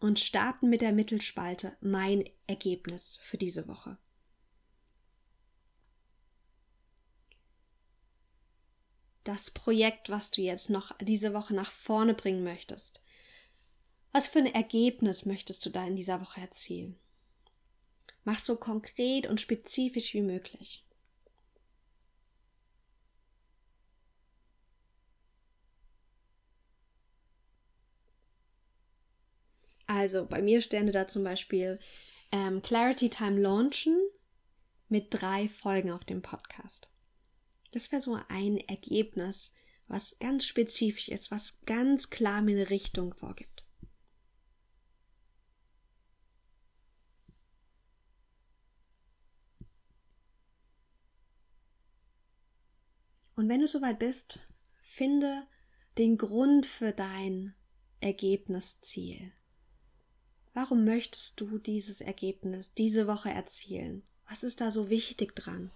und 0.00 0.18
starten 0.18 0.68
mit 0.68 0.82
der 0.82 0.90
Mittelspalte 0.90 1.76
mein 1.80 2.24
Ergebnis 2.48 3.20
für 3.22 3.36
diese 3.36 3.68
Woche. 3.68 3.98
Das 9.24 9.50
Projekt, 9.50 10.10
was 10.10 10.30
du 10.30 10.42
jetzt 10.42 10.70
noch 10.70 10.96
diese 11.00 11.34
Woche 11.34 11.54
nach 11.54 11.70
vorne 11.70 12.14
bringen 12.14 12.44
möchtest. 12.44 13.00
Was 14.12 14.28
für 14.28 14.40
ein 14.40 14.54
Ergebnis 14.54 15.24
möchtest 15.24 15.64
du 15.64 15.70
da 15.70 15.86
in 15.86 15.96
dieser 15.96 16.20
Woche 16.20 16.40
erzielen? 16.40 16.98
Mach 18.24 18.38
so 18.38 18.56
konkret 18.56 19.26
und 19.26 19.40
spezifisch 19.40 20.14
wie 20.14 20.22
möglich. 20.22 20.84
Also 29.86 30.24
bei 30.24 30.40
mir 30.40 30.62
stände 30.62 30.92
da 30.92 31.06
zum 31.06 31.22
Beispiel 31.22 31.78
ähm, 32.32 32.62
Clarity 32.62 33.10
Time 33.10 33.38
launchen 33.40 33.96
mit 34.88 35.08
drei 35.10 35.48
Folgen 35.48 35.90
auf 35.90 36.04
dem 36.04 36.22
Podcast. 36.22 36.88
Das 37.72 37.90
wäre 37.90 38.02
so 38.02 38.18
ein 38.28 38.58
Ergebnis, 38.58 39.52
was 39.88 40.16
ganz 40.20 40.44
spezifisch 40.44 41.08
ist, 41.08 41.30
was 41.30 41.60
ganz 41.64 42.10
klar 42.10 42.42
mir 42.42 42.56
eine 42.56 42.70
Richtung 42.70 43.12
vorgibt. 43.14 43.64
Und 53.34 53.48
wenn 53.48 53.60
du 53.60 53.66
soweit 53.66 53.98
bist, 53.98 54.38
finde 54.80 55.46
den 55.98 56.16
Grund 56.16 56.66
für 56.66 56.92
dein 56.92 57.54
Ergebnisziel. 58.00 59.32
Warum 60.54 60.84
möchtest 60.84 61.40
du 61.40 61.58
dieses 61.58 62.00
Ergebnis 62.02 62.74
diese 62.74 63.06
Woche 63.06 63.30
erzielen? 63.30 64.04
Was 64.28 64.42
ist 64.42 64.60
da 64.60 64.70
so 64.70 64.90
wichtig 64.90 65.34
dran? 65.34 65.70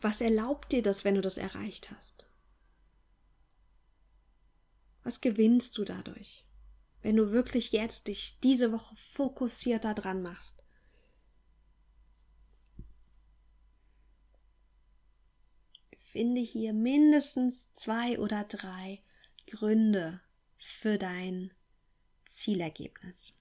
Was 0.00 0.20
erlaubt 0.20 0.72
dir 0.72 0.82
das, 0.82 1.04
wenn 1.04 1.14
du 1.14 1.20
das 1.20 1.36
erreicht 1.36 1.90
hast? 1.90 2.26
Was 5.02 5.20
gewinnst 5.20 5.76
du 5.76 5.84
dadurch, 5.84 6.46
wenn 7.02 7.16
du 7.16 7.32
wirklich 7.32 7.72
jetzt 7.72 8.08
dich 8.08 8.38
diese 8.42 8.72
Woche 8.72 8.94
fokussierter 8.96 9.94
dran 9.94 10.22
machst? 10.22 10.62
Finde 15.96 16.40
hier 16.40 16.72
mindestens 16.72 17.72
zwei 17.72 18.18
oder 18.18 18.44
drei 18.44 19.00
Gründe 19.46 20.20
für 20.58 20.98
dein 20.98 21.52
Zielergebnis. 22.26 23.39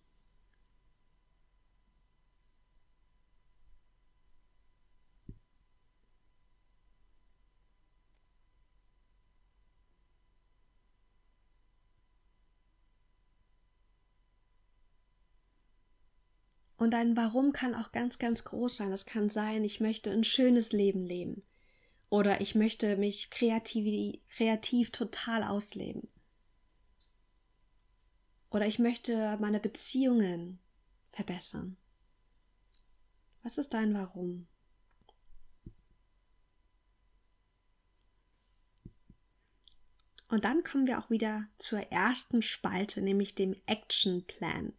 Und 16.80 16.92
dein 16.92 17.18
Warum 17.18 17.52
kann 17.52 17.76
auch 17.76 17.92
ganz, 17.92 18.20
ganz 18.20 18.46
groß 18.46 18.78
sein. 18.78 18.90
Das 18.90 19.06
kann 19.06 19.30
sein, 19.30 19.66
ich 19.66 19.82
möchte 19.82 20.12
ein 20.12 20.24
schönes 20.24 20.72
Leben 20.72 21.06
leben. 21.06 21.44
Oder 22.10 22.40
ich 22.40 22.56
möchte 22.56 22.96
mich 22.96 23.30
kreativ, 23.30 24.18
kreativ 24.30 24.90
total 24.90 25.44
ausleben. 25.44 26.08
Oder 28.50 28.66
ich 28.66 28.80
möchte 28.80 29.38
meine 29.42 29.60
Beziehungen 29.60 30.58
verbessern. 31.12 31.76
Was 33.44 33.58
ist 33.58 33.74
dein 33.74 33.94
Warum? 33.94 34.48
Und 40.30 40.46
dann 40.46 40.64
kommen 40.64 40.88
wir 40.88 41.00
auch 41.00 41.10
wieder 41.10 41.46
zur 41.58 41.80
ersten 41.92 42.42
Spalte, 42.42 43.02
nämlich 43.02 43.36
dem 43.36 43.54
Action 43.66 44.26
Plan. 44.26 44.72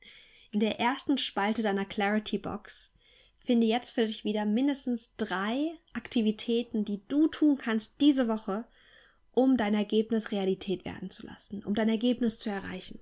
In 0.52 0.58
der 0.58 0.80
ersten 0.80 1.16
Spalte 1.16 1.62
deiner 1.62 1.84
Clarity 1.84 2.36
Box 2.36 2.90
finde 3.38 3.68
jetzt 3.68 3.90
für 3.90 4.04
dich 4.04 4.24
wieder 4.24 4.44
mindestens 4.44 5.14
drei 5.16 5.70
Aktivitäten, 5.92 6.84
die 6.84 7.06
du 7.06 7.28
tun 7.28 7.56
kannst 7.56 8.00
diese 8.00 8.26
Woche, 8.26 8.64
um 9.30 9.56
dein 9.56 9.74
Ergebnis 9.74 10.32
Realität 10.32 10.84
werden 10.84 11.08
zu 11.08 11.24
lassen, 11.24 11.64
um 11.64 11.74
dein 11.74 11.88
Ergebnis 11.88 12.40
zu 12.40 12.50
erreichen. 12.50 12.98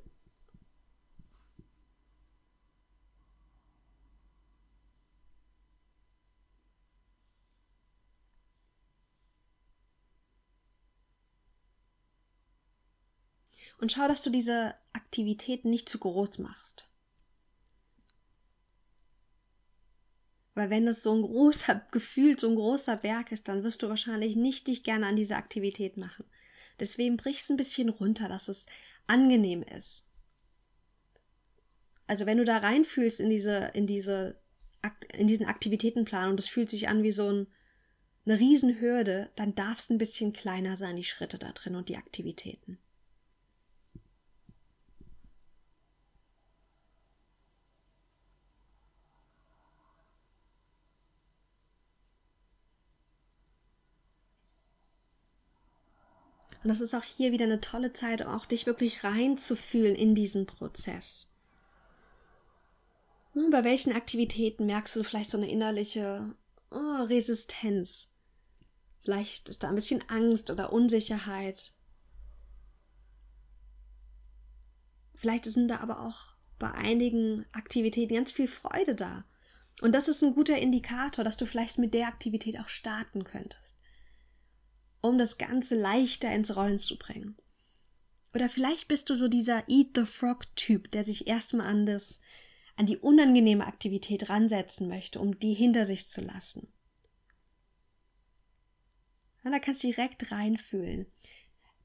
Und 13.81 13.93
schau, 13.93 14.07
dass 14.07 14.23
du 14.23 14.29
diese 14.29 14.75
Aktivitäten 14.93 15.71
nicht 15.71 15.89
zu 15.89 15.99
groß 15.99 16.39
machst. 16.41 16.89
Weil 20.59 20.71
wenn 20.71 20.89
es 20.89 21.05
so 21.05 21.15
ein 21.15 21.23
großer, 21.23 21.87
gefühlt 21.93 22.41
so 22.41 22.49
ein 22.49 22.57
großer 22.57 22.97
Berg 22.97 23.31
ist, 23.31 23.47
dann 23.47 23.63
wirst 23.63 23.81
du 23.85 23.89
wahrscheinlich 23.89 24.35
nicht 24.35 24.67
dich 24.67 24.83
gerne 24.83 25.07
an 25.07 25.15
diese 25.15 25.37
Aktivität 25.37 25.97
machen. 25.97 26.25
Deswegen 26.81 27.17
brich 27.17 27.43
es 27.43 27.49
ein 27.49 27.57
bisschen 27.57 27.89
runter, 27.89 28.29
dass 28.29 28.49
es 28.49 28.67
angenehm 29.07 29.63
ist. 29.63 30.05
Also 32.09 32.27
wenn 32.27 32.39
du 32.39 32.45
da 32.45 32.59
reinfühlst 32.59 33.21
in 33.21 33.31
diese, 33.31 33.71
in 33.75 33.87
diese, 33.87 34.41
in 35.17 35.29
diesen 35.29 35.47
Aktivitätenplan 35.47 36.31
und 36.31 36.41
es 36.41 36.49
fühlt 36.49 36.71
sich 36.71 36.89
an 36.89 37.05
wie 37.05 37.13
so 37.13 37.31
ein, 37.31 37.47
eine 38.27 38.41
Riesenhürde, 38.41 39.31
dann 39.37 39.55
darf 39.55 39.79
es 39.79 39.91
ein 39.91 39.99
bisschen 39.99 40.33
kleiner 40.33 40.77
sein, 40.77 40.97
die 40.97 41.05
Schritte 41.05 41.39
da 41.39 41.53
drin 41.53 41.77
und 41.77 41.89
die 41.89 41.99
Aktivitäten. 41.99 42.79
Und 56.63 56.69
das 56.69 56.81
ist 56.81 56.95
auch 56.95 57.05
hier 57.05 57.33
wieder 57.33 57.45
eine 57.45 57.61
tolle 57.61 57.93
Zeit, 57.93 58.23
auch 58.23 58.47
dich 58.47 58.67
wirklich 58.67 59.05
reinzufühlen 59.05 59.95
in 59.95 60.15
diesen 60.15 60.47
Prozess. 60.47 61.31
Nun, 63.35 63.51
bei 63.51 63.63
welchen 63.63 63.93
Aktivitäten 63.93 64.67
merkst 64.67 64.97
du 64.97 65.05
vielleicht 65.05 65.31
so 65.31 65.37
eine 65.39 65.51
innerliche 65.51 66.35
oh, 66.71 67.03
Resistenz? 67.05 68.09
Vielleicht 69.03 69.49
ist 69.49 69.63
da 69.63 69.69
ein 69.69 69.77
bisschen 69.77 70.03
Angst 70.09 70.51
oder 70.51 70.73
Unsicherheit. 70.73 71.73
Vielleicht 75.15 75.45
sind 75.45 75.69
da 75.69 75.79
aber 75.79 76.01
auch 76.01 76.35
bei 76.59 76.71
einigen 76.73 77.45
Aktivitäten 77.53 78.15
ganz 78.15 78.33
viel 78.33 78.49
Freude 78.49 78.95
da. 78.95 79.25
Und 79.81 79.95
das 79.95 80.09
ist 80.09 80.23
ein 80.23 80.35
guter 80.35 80.59
Indikator, 80.59 81.25
dass 81.25 81.37
du 81.37 81.47
vielleicht 81.47 81.79
mit 81.79 81.95
der 81.95 82.09
Aktivität 82.09 82.59
auch 82.59 82.69
starten 82.69 83.25
könntest, 83.25 83.78
um 85.01 85.19
das 85.19 85.39
Ganze 85.39 85.75
leichter 85.75 86.33
ins 86.33 86.55
Rollen 86.57 86.79
zu 86.79 86.99
bringen. 86.99 87.37
Oder 88.35 88.49
vielleicht 88.49 88.89
bist 88.89 89.09
du 89.11 89.17
so 89.17 89.29
dieser 89.29 89.65
Eat 89.69 89.91
the 89.95 90.05
Frog-Typ, 90.05 90.91
der 90.91 91.05
sich 91.05 91.27
erstmal 91.27 91.67
an 91.67 91.87
das, 91.87 92.21
an 92.77 92.87
die 92.87 92.99
unangenehme 92.99 93.67
Aktivität 93.67 94.29
ransetzen 94.29 94.89
möchte, 94.89 95.21
um 95.21 95.39
die 95.39 95.55
hinter 95.55 95.87
sich 95.87 96.07
zu 96.09 96.21
lassen. 96.21 96.69
Und 99.45 99.53
da 99.53 99.59
kannst 99.59 99.83
du 99.83 99.89
direkt 99.89 100.31
reinfühlen. 100.31 101.07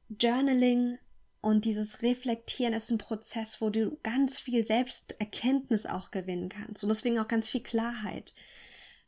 Journaling 0.09 0.97
und 1.39 1.65
dieses 1.65 2.01
Reflektieren 2.01 2.73
ist 2.73 2.91
ein 2.91 2.97
Prozess, 2.97 3.61
wo 3.61 3.69
du 3.69 3.97
ganz 4.03 4.39
viel 4.39 4.65
Selbsterkenntnis 4.65 5.85
auch 5.85 6.11
gewinnen 6.11 6.49
kannst 6.49 6.83
und 6.83 6.89
deswegen 6.89 7.19
auch 7.19 7.27
ganz 7.27 7.47
viel 7.47 7.63
Klarheit, 7.63 8.33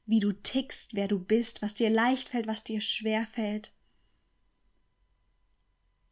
wie 0.06 0.20
du 0.20 0.32
tickst, 0.32 0.96
wer 0.96 1.08
du 1.08 1.20
bist, 1.20 1.62
was 1.62 1.76
dir 1.76 1.90
leicht 1.90 2.30
fällt, 2.30 2.48
was 2.48 2.64
dir 2.64 2.80
schwer 2.80 3.26
fällt. 3.26 3.75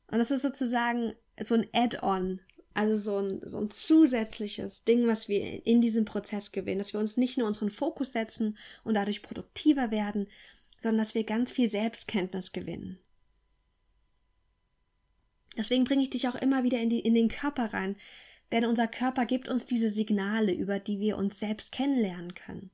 Und 0.08 0.20
das 0.20 0.32
ist 0.32 0.42
sozusagen 0.42 1.13
so 1.39 1.56
ein 1.56 1.68
Add-on, 1.74 2.39
also 2.74 2.98
so 2.98 3.18
ein, 3.18 3.42
so 3.46 3.60
ein 3.60 3.72
zusätzliches 3.72 4.84
Ding, 4.84 5.08
was 5.08 5.28
wir 5.28 5.66
in 5.66 5.82
diesem 5.82 6.06
Prozess 6.06 6.52
gewinnen, 6.52 6.80
dass 6.80 6.94
wir 6.94 7.00
uns 7.00 7.18
nicht 7.18 7.38
nur 7.38 7.48
unseren 7.48 7.70
Fokus 7.70 8.12
setzen 8.12 8.58
und 8.84 8.96
dadurch 8.96 9.22
produktiver 9.22 9.92
werden, 9.92 10.28
sondern 10.78 11.00
dass 11.00 11.16
wir 11.16 11.24
ganz 11.24 11.52
viel 11.52 11.70
Selbstkenntnis 11.70 12.52
gewinnen. 12.52 13.00
Deswegen 15.58 15.84
bringe 15.84 16.04
ich 16.04 16.10
dich 16.10 16.28
auch 16.28 16.36
immer 16.36 16.63
wieder 16.63 16.80
in, 16.80 16.89
die, 16.89 17.00
in 17.00 17.13
den 17.13 17.30
Körper 17.30 17.74
rein, 17.74 17.96
denn 18.52 18.66
unser 18.66 18.88
Körper 18.88 19.26
gibt 19.26 19.48
uns 19.48 19.66
diese 19.66 19.89
Signale, 19.89 20.54
über 20.54 20.80
die 20.80 21.00
wir 21.00 21.18
uns 21.18 21.39
selbst 21.39 21.72
kennenlernen 21.72 22.34
können. 22.34 22.72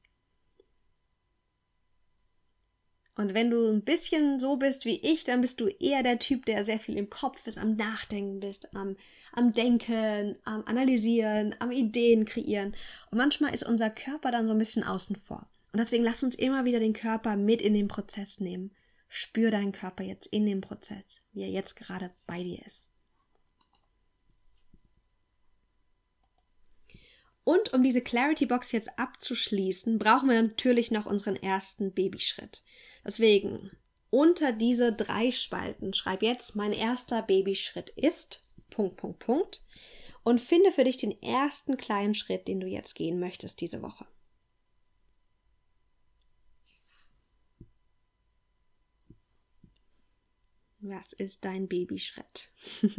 Und 3.20 3.34
wenn 3.34 3.50
du 3.50 3.70
ein 3.70 3.82
bisschen 3.82 4.40
so 4.40 4.56
bist 4.56 4.86
wie 4.86 4.98
ich, 5.02 5.26
dann 5.26 5.42
bist 5.42 5.60
du 5.60 5.68
eher 5.68 6.04
der 6.04 6.20
Typ, 6.20 6.46
der 6.46 6.64
sehr 6.64 6.80
viel 6.80 6.96
im 6.96 7.10
Kopf 7.10 7.46
ist, 7.48 7.58
am 7.58 7.76
Nachdenken 7.76 8.40
bist, 8.40 8.74
am, 8.74 8.96
am 9.34 9.52
Denken, 9.52 10.38
am 10.46 10.64
Analysieren, 10.64 11.54
am 11.60 11.70
Ideen 11.70 12.24
kreieren. 12.24 12.78
Und 13.12 13.18
manchmal 13.18 13.54
ist 13.54 13.64
unser 13.64 13.90
Körper 13.90 14.32
dann 14.32 14.48
so 14.48 14.54
ein 14.54 14.58
bisschen 14.58 14.86
außen 14.86 15.18
vor. 15.18 15.50
Und 15.74 15.80
deswegen 15.80 16.06
lass 16.06 16.24
uns 16.24 16.34
immer 16.34 16.64
wieder 16.64 16.80
den 16.80 16.94
Körper 16.94 17.36
mit 17.36 17.62
in 17.62 17.74
den 17.74 17.90
Prozess 17.90 18.40
nehmen. 18.40 18.72
Spür 19.10 19.52
deinen 19.52 19.74
Körper 19.74 20.06
jetzt 20.06 20.28
in 20.28 20.46
dem 20.46 20.62
Prozess, 20.62 21.22
wie 21.34 21.42
er 21.42 21.50
jetzt 21.50 21.76
gerade 21.76 22.12
bei 22.26 22.42
dir 22.42 22.66
ist. 22.66 22.88
Und 27.44 27.74
um 27.74 27.84
diese 27.84 28.00
Clarity 28.00 28.46
Box 28.46 28.72
jetzt 28.72 28.98
abzuschließen, 28.98 30.00
brauchen 30.00 30.30
wir 30.30 30.42
natürlich 30.42 30.90
noch 30.90 31.06
unseren 31.06 31.36
ersten 31.36 31.94
Babyschritt. 31.94 32.64
Deswegen 33.10 33.72
unter 34.12 34.52
diese 34.52 34.94
drei 34.94 35.32
Spalten 35.32 35.96
schreib 35.96 36.22
jetzt 36.22 36.56
mein 36.56 36.72
erster 36.72 37.24
Babyschritt 37.24 37.90
ist 37.90 38.46
Punkt 38.70 38.98
Punkt 38.98 39.18
Punkt 39.18 39.66
und 40.22 40.40
finde 40.40 40.72
für 40.72 40.84
dich 40.84 40.98
den 40.98 41.20
ersten 41.24 41.76
kleinen 41.76 42.14
Schritt, 42.14 42.48
den 42.48 42.60
du 42.60 42.68
jetzt 42.68 42.94
gehen 42.94 43.20
möchtest 43.20 43.62
diese 43.62 43.82
Woche. 43.82 44.06
Was 50.82 51.12
ist 51.14 51.46
dein 51.46 51.68
Babyschritt? 51.68 52.52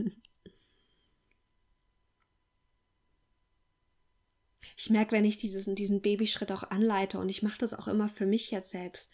ich 4.77 4.90
merke, 4.90 5.12
wenn 5.12 5.25
ich 5.25 5.38
diesen, 5.38 5.77
diesen 5.77 6.03
Babyschritt 6.03 6.51
auch 6.51 6.64
anleite 6.64 7.20
und 7.20 7.29
ich 7.29 7.44
mache 7.44 7.59
das 7.59 7.75
auch 7.75 7.87
immer 7.87 8.09
für 8.09 8.27
mich 8.27 8.51
jetzt 8.51 8.70
selbst. 8.70 9.09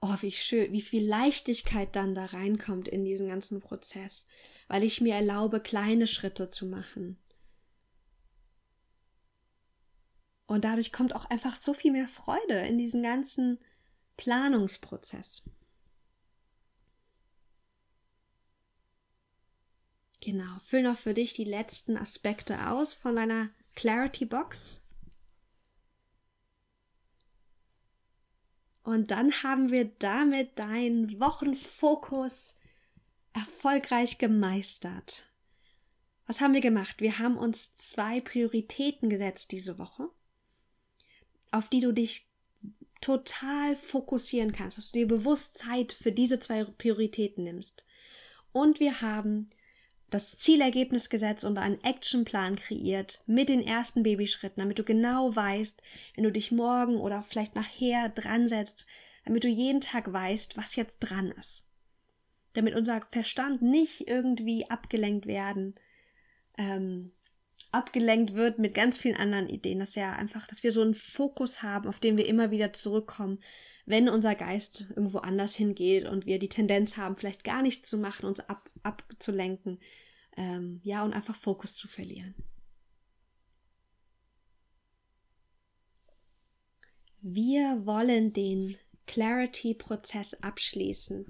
Oh, 0.00 0.14
wie 0.20 0.30
schön, 0.30 0.72
wie 0.72 0.82
viel 0.82 1.04
Leichtigkeit 1.04 1.96
dann 1.96 2.14
da 2.14 2.26
reinkommt 2.26 2.86
in 2.86 3.04
diesen 3.04 3.28
ganzen 3.28 3.60
Prozess, 3.60 4.26
weil 4.68 4.84
ich 4.84 5.00
mir 5.00 5.14
erlaube, 5.14 5.60
kleine 5.60 6.06
Schritte 6.06 6.48
zu 6.50 6.66
machen. 6.66 7.18
Und 10.46 10.64
dadurch 10.64 10.92
kommt 10.92 11.14
auch 11.14 11.26
einfach 11.26 11.60
so 11.60 11.74
viel 11.74 11.92
mehr 11.92 12.08
Freude 12.08 12.60
in 12.66 12.78
diesen 12.78 13.02
ganzen 13.02 13.58
Planungsprozess. 14.16 15.42
Genau, 20.20 20.58
füll 20.60 20.82
noch 20.82 20.96
für 20.96 21.14
dich 21.14 21.34
die 21.34 21.44
letzten 21.44 21.96
Aspekte 21.96 22.70
aus 22.70 22.94
von 22.94 23.16
deiner 23.16 23.50
Clarity 23.74 24.24
Box. 24.24 24.80
Und 28.88 29.10
dann 29.10 29.42
haben 29.42 29.70
wir 29.70 29.84
damit 29.98 30.58
deinen 30.58 31.20
Wochenfokus 31.20 32.54
erfolgreich 33.34 34.16
gemeistert. 34.16 35.26
Was 36.26 36.40
haben 36.40 36.54
wir 36.54 36.62
gemacht? 36.62 37.02
Wir 37.02 37.18
haben 37.18 37.36
uns 37.36 37.74
zwei 37.74 38.22
Prioritäten 38.22 39.10
gesetzt 39.10 39.52
diese 39.52 39.78
Woche, 39.78 40.08
auf 41.50 41.68
die 41.68 41.80
du 41.80 41.92
dich 41.92 42.30
total 43.02 43.76
fokussieren 43.76 44.52
kannst, 44.52 44.78
dass 44.78 44.90
du 44.90 45.00
dir 45.00 45.06
bewusst 45.06 45.58
Zeit 45.58 45.92
für 45.92 46.10
diese 46.10 46.40
zwei 46.40 46.64
Prioritäten 46.64 47.44
nimmst. 47.44 47.84
Und 48.52 48.80
wir 48.80 49.02
haben 49.02 49.50
das 50.10 50.38
Zielergebnis 50.38 51.10
gesetzt 51.10 51.44
und 51.44 51.58
einen 51.58 51.82
Actionplan 51.84 52.56
kreiert 52.56 53.22
mit 53.26 53.48
den 53.48 53.62
ersten 53.62 54.02
Babyschritten, 54.02 54.60
damit 54.60 54.78
du 54.78 54.84
genau 54.84 55.34
weißt, 55.34 55.82
wenn 56.14 56.24
du 56.24 56.32
dich 56.32 56.50
morgen 56.50 56.96
oder 56.96 57.22
vielleicht 57.22 57.54
nachher 57.54 58.08
dran 58.08 58.48
setzt, 58.48 58.86
damit 59.24 59.44
du 59.44 59.48
jeden 59.48 59.80
Tag 59.80 60.10
weißt, 60.10 60.56
was 60.56 60.76
jetzt 60.76 61.00
dran 61.00 61.30
ist. 61.32 61.66
Damit 62.54 62.74
unser 62.74 63.02
Verstand 63.10 63.60
nicht 63.60 64.08
irgendwie 64.08 64.70
abgelenkt 64.70 65.26
werden, 65.26 65.74
ähm, 66.56 67.12
abgelenkt 67.70 68.34
wird 68.34 68.58
mit 68.58 68.74
ganz 68.74 68.98
vielen 68.98 69.16
anderen 69.16 69.48
Ideen, 69.48 69.78
dass 69.78 69.94
ja 69.94 70.12
einfach, 70.12 70.46
dass 70.46 70.62
wir 70.62 70.72
so 70.72 70.80
einen 70.80 70.94
Fokus 70.94 71.62
haben, 71.62 71.88
auf 71.88 72.00
den 72.00 72.16
wir 72.16 72.26
immer 72.26 72.50
wieder 72.50 72.72
zurückkommen, 72.72 73.40
wenn 73.84 74.08
unser 74.08 74.34
Geist 74.34 74.86
irgendwo 74.90 75.18
anders 75.18 75.54
hingeht 75.54 76.06
und 76.06 76.26
wir 76.26 76.38
die 76.38 76.48
Tendenz 76.48 76.96
haben, 76.96 77.16
vielleicht 77.16 77.44
gar 77.44 77.62
nichts 77.62 77.88
zu 77.88 77.98
machen, 77.98 78.26
uns 78.26 78.40
ab, 78.40 78.70
abzulenken, 78.82 79.78
ähm, 80.36 80.80
ja, 80.82 81.04
und 81.04 81.12
einfach 81.12 81.34
Fokus 81.34 81.74
zu 81.74 81.88
verlieren. 81.88 82.34
Wir 87.20 87.84
wollen 87.84 88.32
den 88.32 88.76
Clarity-Prozess 89.06 90.34
abschließen 90.34 91.26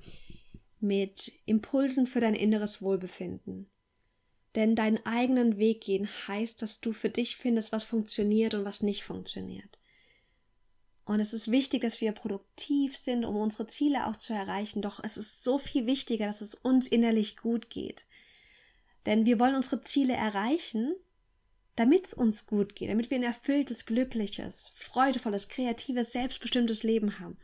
mit 0.81 1.33
Impulsen 1.47 2.07
für 2.07 2.21
dein 2.21 2.35
inneres 2.35 2.83
Wohlbefinden. 2.83 3.71
Denn 4.59 4.75
deinen 4.75 5.07
eigenen 5.07 5.57
Weg 5.59 5.83
gehen 5.83 6.09
heißt, 6.27 6.61
dass 6.63 6.81
du 6.81 6.93
für 6.93 7.11
dich 7.11 7.37
findest, 7.37 7.71
was 7.71 7.85
funktioniert 7.85 8.55
und 8.55 8.65
was 8.65 8.83
nicht 8.83 9.05
funktioniert. 9.05 9.79
Und 11.05 11.21
es 11.21 11.33
ist 11.33 11.53
wichtig, 11.53 11.83
dass 11.83 12.01
wir 12.01 12.11
produktiv 12.11 12.97
sind, 12.97 13.25
um 13.25 13.37
unsere 13.37 13.69
Ziele 13.69 14.09
auch 14.09 14.17
zu 14.17 14.33
erreichen. 14.33 14.83
Doch 14.83 14.99
es 15.05 15.17
ist 15.17 15.45
so 15.45 15.59
viel 15.59 15.87
wichtiger, 15.87 16.27
dass 16.27 16.41
es 16.41 16.57
uns 16.57 16.89
innerlich 16.89 17.37
gut 17.37 17.71
geht. 17.71 18.05
Denn 19.07 19.27
wir 19.27 19.39
wollen 19.39 19.55
unsere 19.55 19.85
Ziele 19.85 20.15
erreichen, 20.15 20.97
damit 21.77 22.07
es 22.07 22.15
uns 22.15 22.45
gut 22.45 22.75
geht, 22.75 22.91
damit 22.91 23.13
wir 23.13 23.19
ein 23.19 23.23
erfülltes, 23.23 23.87
glückliches, 23.87 24.73
freudevolles, 24.75 25.47
kreatives, 25.49 26.11
selbstbestimmtes 26.11 26.83
Leben 26.83 27.21
haben. 27.21 27.39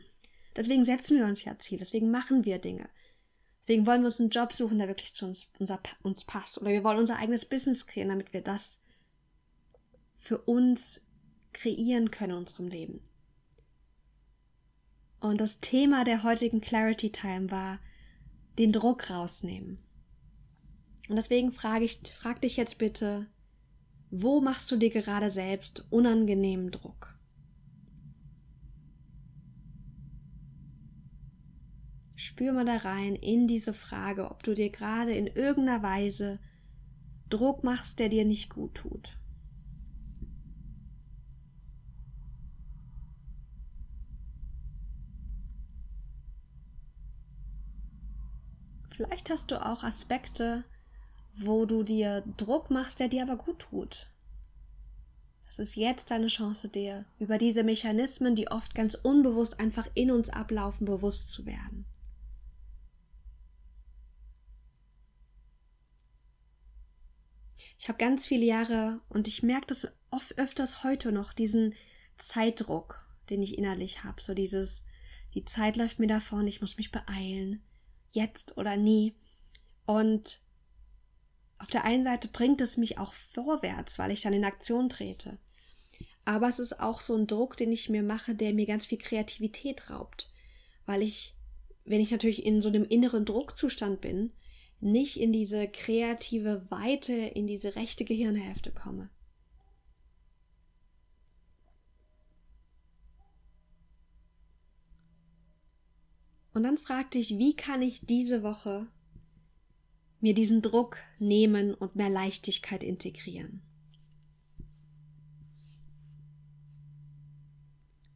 Deswegen 0.57 0.83
setzen 0.83 1.17
wir 1.17 1.27
uns 1.27 1.45
ja 1.45 1.57
Ziele, 1.59 1.79
deswegen 1.79 2.11
machen 2.11 2.43
wir 2.43 2.57
Dinge. 2.57 2.89
Deswegen 3.67 3.87
wollen 3.87 4.01
wir 4.01 4.07
uns 4.07 4.19
einen 4.19 4.29
Job 4.29 4.53
suchen, 4.53 4.77
der 4.77 4.87
wirklich 4.87 5.15
zu 5.15 5.25
uns, 5.25 5.47
unser, 5.57 5.79
uns 6.03 6.23
passt. 6.23 6.59
Oder 6.59 6.71
wir 6.71 6.83
wollen 6.83 6.99
unser 6.99 7.17
eigenes 7.17 7.45
Business 7.45 7.87
kreieren, 7.87 8.09
damit 8.09 8.31
wir 8.31 8.41
das 8.41 8.79
für 10.15 10.37
uns 10.37 11.01
kreieren 11.51 12.11
können 12.11 12.33
in 12.33 12.37
unserem 12.39 12.67
Leben. 12.67 13.01
Und 15.19 15.41
das 15.41 15.59
Thema 15.59 16.03
der 16.03 16.21
heutigen 16.23 16.61
Clarity 16.61 17.11
Time 17.11 17.49
war 17.49 17.79
den 18.59 18.71
Druck 18.71 19.09
rausnehmen. 19.09 19.79
Und 21.09 21.15
deswegen 21.15 21.51
frage 21.51 21.85
ich, 21.85 21.99
frag 22.13 22.41
dich 22.41 22.57
jetzt 22.57 22.77
bitte, 22.77 23.27
wo 24.11 24.41
machst 24.41 24.71
du 24.71 24.75
dir 24.75 24.89
gerade 24.91 25.31
selbst 25.31 25.85
unangenehmen 25.89 26.69
Druck? 26.69 27.14
Spür 32.15 32.53
mal 32.53 32.65
da 32.65 32.77
rein 32.77 33.15
in 33.15 33.47
diese 33.47 33.73
Frage, 33.73 34.31
ob 34.31 34.43
du 34.43 34.53
dir 34.53 34.69
gerade 34.69 35.13
in 35.13 35.27
irgendeiner 35.27 35.83
Weise 35.83 36.39
Druck 37.29 37.63
machst, 37.63 37.99
der 37.99 38.09
dir 38.09 38.23
nicht 38.23 38.49
gut 38.49 38.75
tut. 38.75 39.17
Vielleicht 48.91 49.29
hast 49.29 49.51
du 49.51 49.63
auch 49.63 49.83
Aspekte, 49.83 50.63
wo 51.37 51.65
du 51.65 51.83
dir 51.83 52.23
Druck 52.37 52.71
machst, 52.71 53.01
der 53.01 53.09
dir 53.09 53.23
aber 53.23 53.35
gut 53.35 53.59
tut. 53.59 54.09
Das 55.45 55.59
ist 55.59 55.75
jetzt 55.75 56.11
deine 56.11 56.27
Chance, 56.27 56.69
dir 56.69 57.05
über 57.19 57.37
diese 57.37 57.63
Mechanismen, 57.63 58.35
die 58.35 58.49
oft 58.49 58.73
ganz 58.73 58.95
unbewusst 58.95 59.59
einfach 59.59 59.87
in 59.95 60.11
uns 60.11 60.29
ablaufen, 60.29 60.85
bewusst 60.85 61.31
zu 61.31 61.45
werden. 61.45 61.85
Ich 67.77 67.87
habe 67.87 67.97
ganz 67.97 68.25
viele 68.25 68.45
Jahre 68.45 69.01
und 69.09 69.27
ich 69.27 69.43
merke 69.43 69.67
das 69.67 69.87
oft 70.11 70.37
öfters 70.37 70.83
heute 70.83 71.11
noch, 71.11 71.33
diesen 71.33 71.75
Zeitdruck, 72.17 73.05
den 73.29 73.41
ich 73.41 73.57
innerlich 73.57 74.03
habe. 74.03 74.21
So 74.21 74.33
dieses, 74.33 74.85
die 75.33 75.45
Zeit 75.45 75.75
läuft 75.75 75.99
mir 75.99 76.07
davon, 76.07 76.47
ich 76.47 76.61
muss 76.61 76.77
mich 76.77 76.91
beeilen 76.91 77.61
jetzt 78.11 78.57
oder 78.57 78.77
nie. 78.77 79.15
Und 79.85 80.41
auf 81.59 81.69
der 81.69 81.83
einen 81.83 82.03
Seite 82.03 82.27
bringt 82.27 82.61
es 82.61 82.77
mich 82.77 82.97
auch 82.97 83.13
vorwärts, 83.13 83.99
weil 83.99 84.11
ich 84.11 84.21
dann 84.21 84.33
in 84.33 84.45
Aktion 84.45 84.89
trete. 84.89 85.37
Aber 86.25 86.47
es 86.47 86.59
ist 86.59 86.79
auch 86.79 87.01
so 87.01 87.15
ein 87.15 87.27
Druck, 87.27 87.55
den 87.55 87.71
ich 87.71 87.89
mir 87.89 88.01
mache, 88.01 88.33
der 88.33 88.53
mir 88.53 88.65
ganz 88.65 88.85
viel 88.85 88.97
Kreativität 88.97 89.89
raubt. 89.89 90.31
Weil 90.85 91.03
ich, 91.03 91.35
wenn 91.83 92.01
ich 92.01 92.11
natürlich 92.11 92.45
in 92.45 92.61
so 92.61 92.69
einem 92.69 92.83
inneren 92.83 93.25
Druckzustand 93.25 94.01
bin, 94.01 94.33
nicht 94.85 95.19
in 95.19 95.33
diese 95.33 95.67
kreative 95.67 96.69
Weite, 96.69 97.13
in 97.13 97.47
diese 97.47 97.75
rechte 97.75 98.05
Gehirnhälfte 98.05 98.71
komme. 98.71 99.09
Und 106.53 106.63
dann 106.63 106.77
frag 106.77 107.11
dich, 107.11 107.37
wie 107.37 107.55
kann 107.55 107.81
ich 107.81 108.05
diese 108.05 108.43
Woche 108.43 108.87
mir 110.21 110.33
diesen 110.33 110.61
Druck 110.61 110.97
nehmen 111.19 111.73
und 111.73 111.95
mehr 111.95 112.09
Leichtigkeit 112.09 112.83
integrieren? 112.83 113.61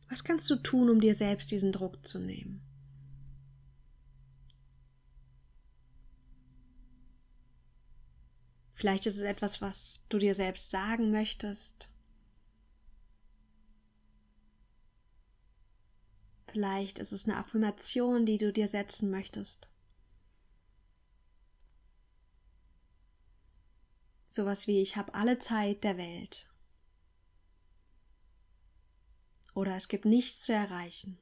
Was 0.07 0.23
kannst 0.23 0.49
du 0.49 0.55
tun, 0.55 0.89
um 0.89 1.01
dir 1.01 1.15
selbst 1.15 1.51
diesen 1.51 1.71
Druck 1.71 2.05
zu 2.07 2.19
nehmen? 2.19 2.68
Vielleicht 8.79 9.07
ist 9.07 9.17
es 9.17 9.23
etwas, 9.23 9.59
was 9.59 10.05
du 10.07 10.19
dir 10.19 10.33
selbst 10.33 10.71
sagen 10.71 11.11
möchtest. 11.11 11.89
Vielleicht 16.47 16.97
ist 16.97 17.11
es 17.11 17.27
eine 17.27 17.35
Affirmation, 17.35 18.25
die 18.25 18.37
du 18.37 18.53
dir 18.53 18.69
setzen 18.69 19.11
möchtest. 19.11 19.67
Sowas 24.29 24.65
wie 24.67 24.81
ich 24.81 24.95
habe 24.95 25.13
alle 25.13 25.39
Zeit 25.39 25.83
der 25.83 25.97
Welt. 25.97 26.47
Oder 29.53 29.75
es 29.75 29.89
gibt 29.89 30.05
nichts 30.05 30.39
zu 30.43 30.53
erreichen. 30.53 31.17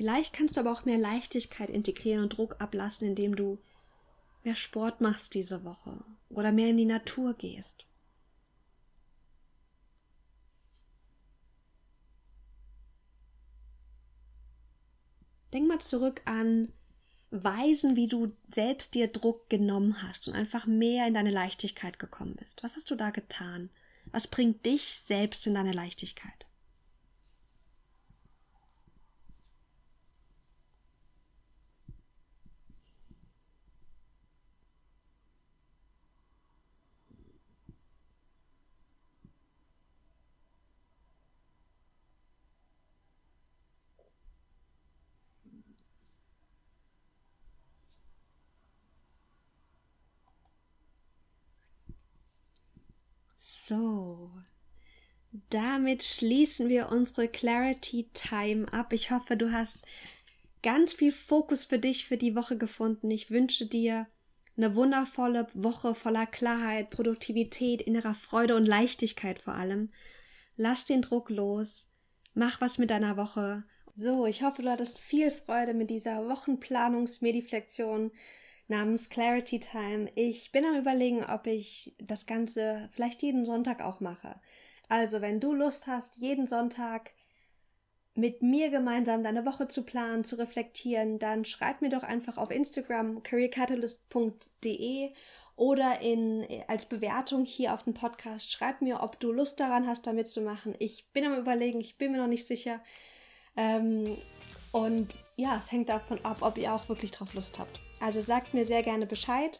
Vielleicht 0.00 0.32
kannst 0.32 0.56
du 0.56 0.60
aber 0.60 0.72
auch 0.72 0.86
mehr 0.86 0.96
Leichtigkeit 0.96 1.68
integrieren 1.68 2.22
und 2.22 2.30
Druck 2.30 2.58
ablassen, 2.58 3.06
indem 3.06 3.36
du 3.36 3.58
mehr 4.44 4.56
Sport 4.56 5.02
machst 5.02 5.34
diese 5.34 5.62
Woche 5.62 6.02
oder 6.30 6.52
mehr 6.52 6.70
in 6.70 6.78
die 6.78 6.86
Natur 6.86 7.34
gehst. 7.34 7.84
Denk 15.52 15.68
mal 15.68 15.82
zurück 15.82 16.22
an 16.24 16.72
Weisen, 17.30 17.94
wie 17.94 18.06
du 18.06 18.32
selbst 18.54 18.94
dir 18.94 19.08
Druck 19.08 19.50
genommen 19.50 20.02
hast 20.02 20.28
und 20.28 20.34
einfach 20.34 20.64
mehr 20.64 21.06
in 21.08 21.12
deine 21.12 21.30
Leichtigkeit 21.30 21.98
gekommen 21.98 22.36
bist. 22.36 22.62
Was 22.62 22.74
hast 22.74 22.90
du 22.90 22.94
da 22.94 23.10
getan? 23.10 23.68
Was 24.06 24.28
bringt 24.28 24.64
dich 24.64 24.98
selbst 25.00 25.46
in 25.46 25.52
deine 25.52 25.72
Leichtigkeit? 25.72 26.46
So, 53.70 54.32
damit 55.50 56.02
schließen 56.02 56.68
wir 56.68 56.90
unsere 56.90 57.28
Clarity 57.28 58.08
Time 58.14 58.72
ab. 58.72 58.92
Ich 58.92 59.10
hoffe, 59.10 59.36
du 59.36 59.52
hast 59.52 59.78
ganz 60.62 60.94
viel 60.94 61.12
Fokus 61.12 61.64
für 61.64 61.78
dich 61.78 62.06
für 62.06 62.16
die 62.16 62.34
Woche 62.34 62.56
gefunden. 62.56 63.10
Ich 63.10 63.30
wünsche 63.30 63.66
dir 63.66 64.06
eine 64.56 64.74
wundervolle 64.74 65.46
Woche 65.54 65.94
voller 65.94 66.26
Klarheit, 66.26 66.90
Produktivität, 66.90 67.82
innerer 67.82 68.14
Freude 68.14 68.56
und 68.56 68.66
Leichtigkeit 68.66 69.40
vor 69.40 69.54
allem. 69.54 69.90
Lass 70.56 70.84
den 70.84 71.02
Druck 71.02 71.30
los. 71.30 71.88
Mach 72.34 72.60
was 72.60 72.78
mit 72.78 72.90
deiner 72.90 73.16
Woche. 73.16 73.64
So, 73.94 74.26
ich 74.26 74.42
hoffe, 74.42 74.62
du 74.62 74.70
hattest 74.70 74.98
viel 74.98 75.30
Freude 75.30 75.74
mit 75.74 75.90
dieser 75.90 76.28
Wochenplanungsmediflexion 76.28 78.12
namens 78.68 79.08
Clarity 79.10 79.60
Time. 79.60 80.10
Ich 80.14 80.52
bin 80.52 80.64
am 80.64 80.76
Überlegen, 80.76 81.24
ob 81.24 81.46
ich 81.46 81.94
das 81.98 82.26
Ganze 82.26 82.88
vielleicht 82.92 83.22
jeden 83.22 83.44
Sonntag 83.44 83.82
auch 83.82 84.00
mache. 84.00 84.36
Also, 84.90 85.22
wenn 85.22 85.38
du 85.38 85.54
Lust 85.54 85.86
hast, 85.86 86.16
jeden 86.16 86.48
Sonntag 86.48 87.12
mit 88.16 88.42
mir 88.42 88.70
gemeinsam 88.70 89.22
deine 89.22 89.46
Woche 89.46 89.68
zu 89.68 89.84
planen, 89.84 90.24
zu 90.24 90.34
reflektieren, 90.36 91.20
dann 91.20 91.44
schreib 91.44 91.80
mir 91.80 91.90
doch 91.90 92.02
einfach 92.02 92.38
auf 92.38 92.50
Instagram 92.50 93.22
careercatalyst.de 93.22 95.12
oder 95.54 96.00
in, 96.00 96.44
als 96.66 96.86
Bewertung 96.86 97.44
hier 97.44 97.72
auf 97.72 97.84
dem 97.84 97.94
Podcast. 97.94 98.50
Schreib 98.50 98.82
mir, 98.82 99.00
ob 99.00 99.20
du 99.20 99.30
Lust 99.30 99.60
daran 99.60 99.86
hast, 99.86 100.08
damit 100.08 100.26
zu 100.26 100.40
machen. 100.40 100.74
Ich 100.80 101.06
bin 101.12 101.24
am 101.24 101.38
Überlegen, 101.38 101.80
ich 101.80 101.96
bin 101.96 102.10
mir 102.10 102.18
noch 102.18 102.26
nicht 102.26 102.48
sicher. 102.48 102.80
Ähm, 103.56 104.16
und 104.72 105.14
ja, 105.36 105.56
es 105.56 105.70
hängt 105.70 105.88
davon 105.88 106.18
ab, 106.24 106.38
ob 106.40 106.58
ihr 106.58 106.74
auch 106.74 106.88
wirklich 106.88 107.12
drauf 107.12 107.32
Lust 107.34 107.60
habt. 107.60 107.78
Also 108.00 108.20
sagt 108.20 108.54
mir 108.54 108.64
sehr 108.64 108.82
gerne 108.82 109.06
Bescheid 109.06 109.56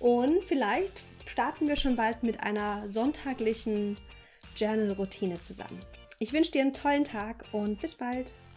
und 0.00 0.42
vielleicht 0.42 1.04
starten 1.24 1.68
wir 1.68 1.76
schon 1.76 1.94
bald 1.94 2.24
mit 2.24 2.40
einer 2.40 2.90
sonntaglichen 2.90 3.96
Journal-Routine 4.56 5.38
zusammen. 5.38 5.80
Ich 6.18 6.32
wünsche 6.32 6.52
dir 6.52 6.62
einen 6.62 6.72
tollen 6.72 7.04
Tag 7.04 7.44
und 7.52 7.80
bis 7.80 7.94
bald. 7.94 8.32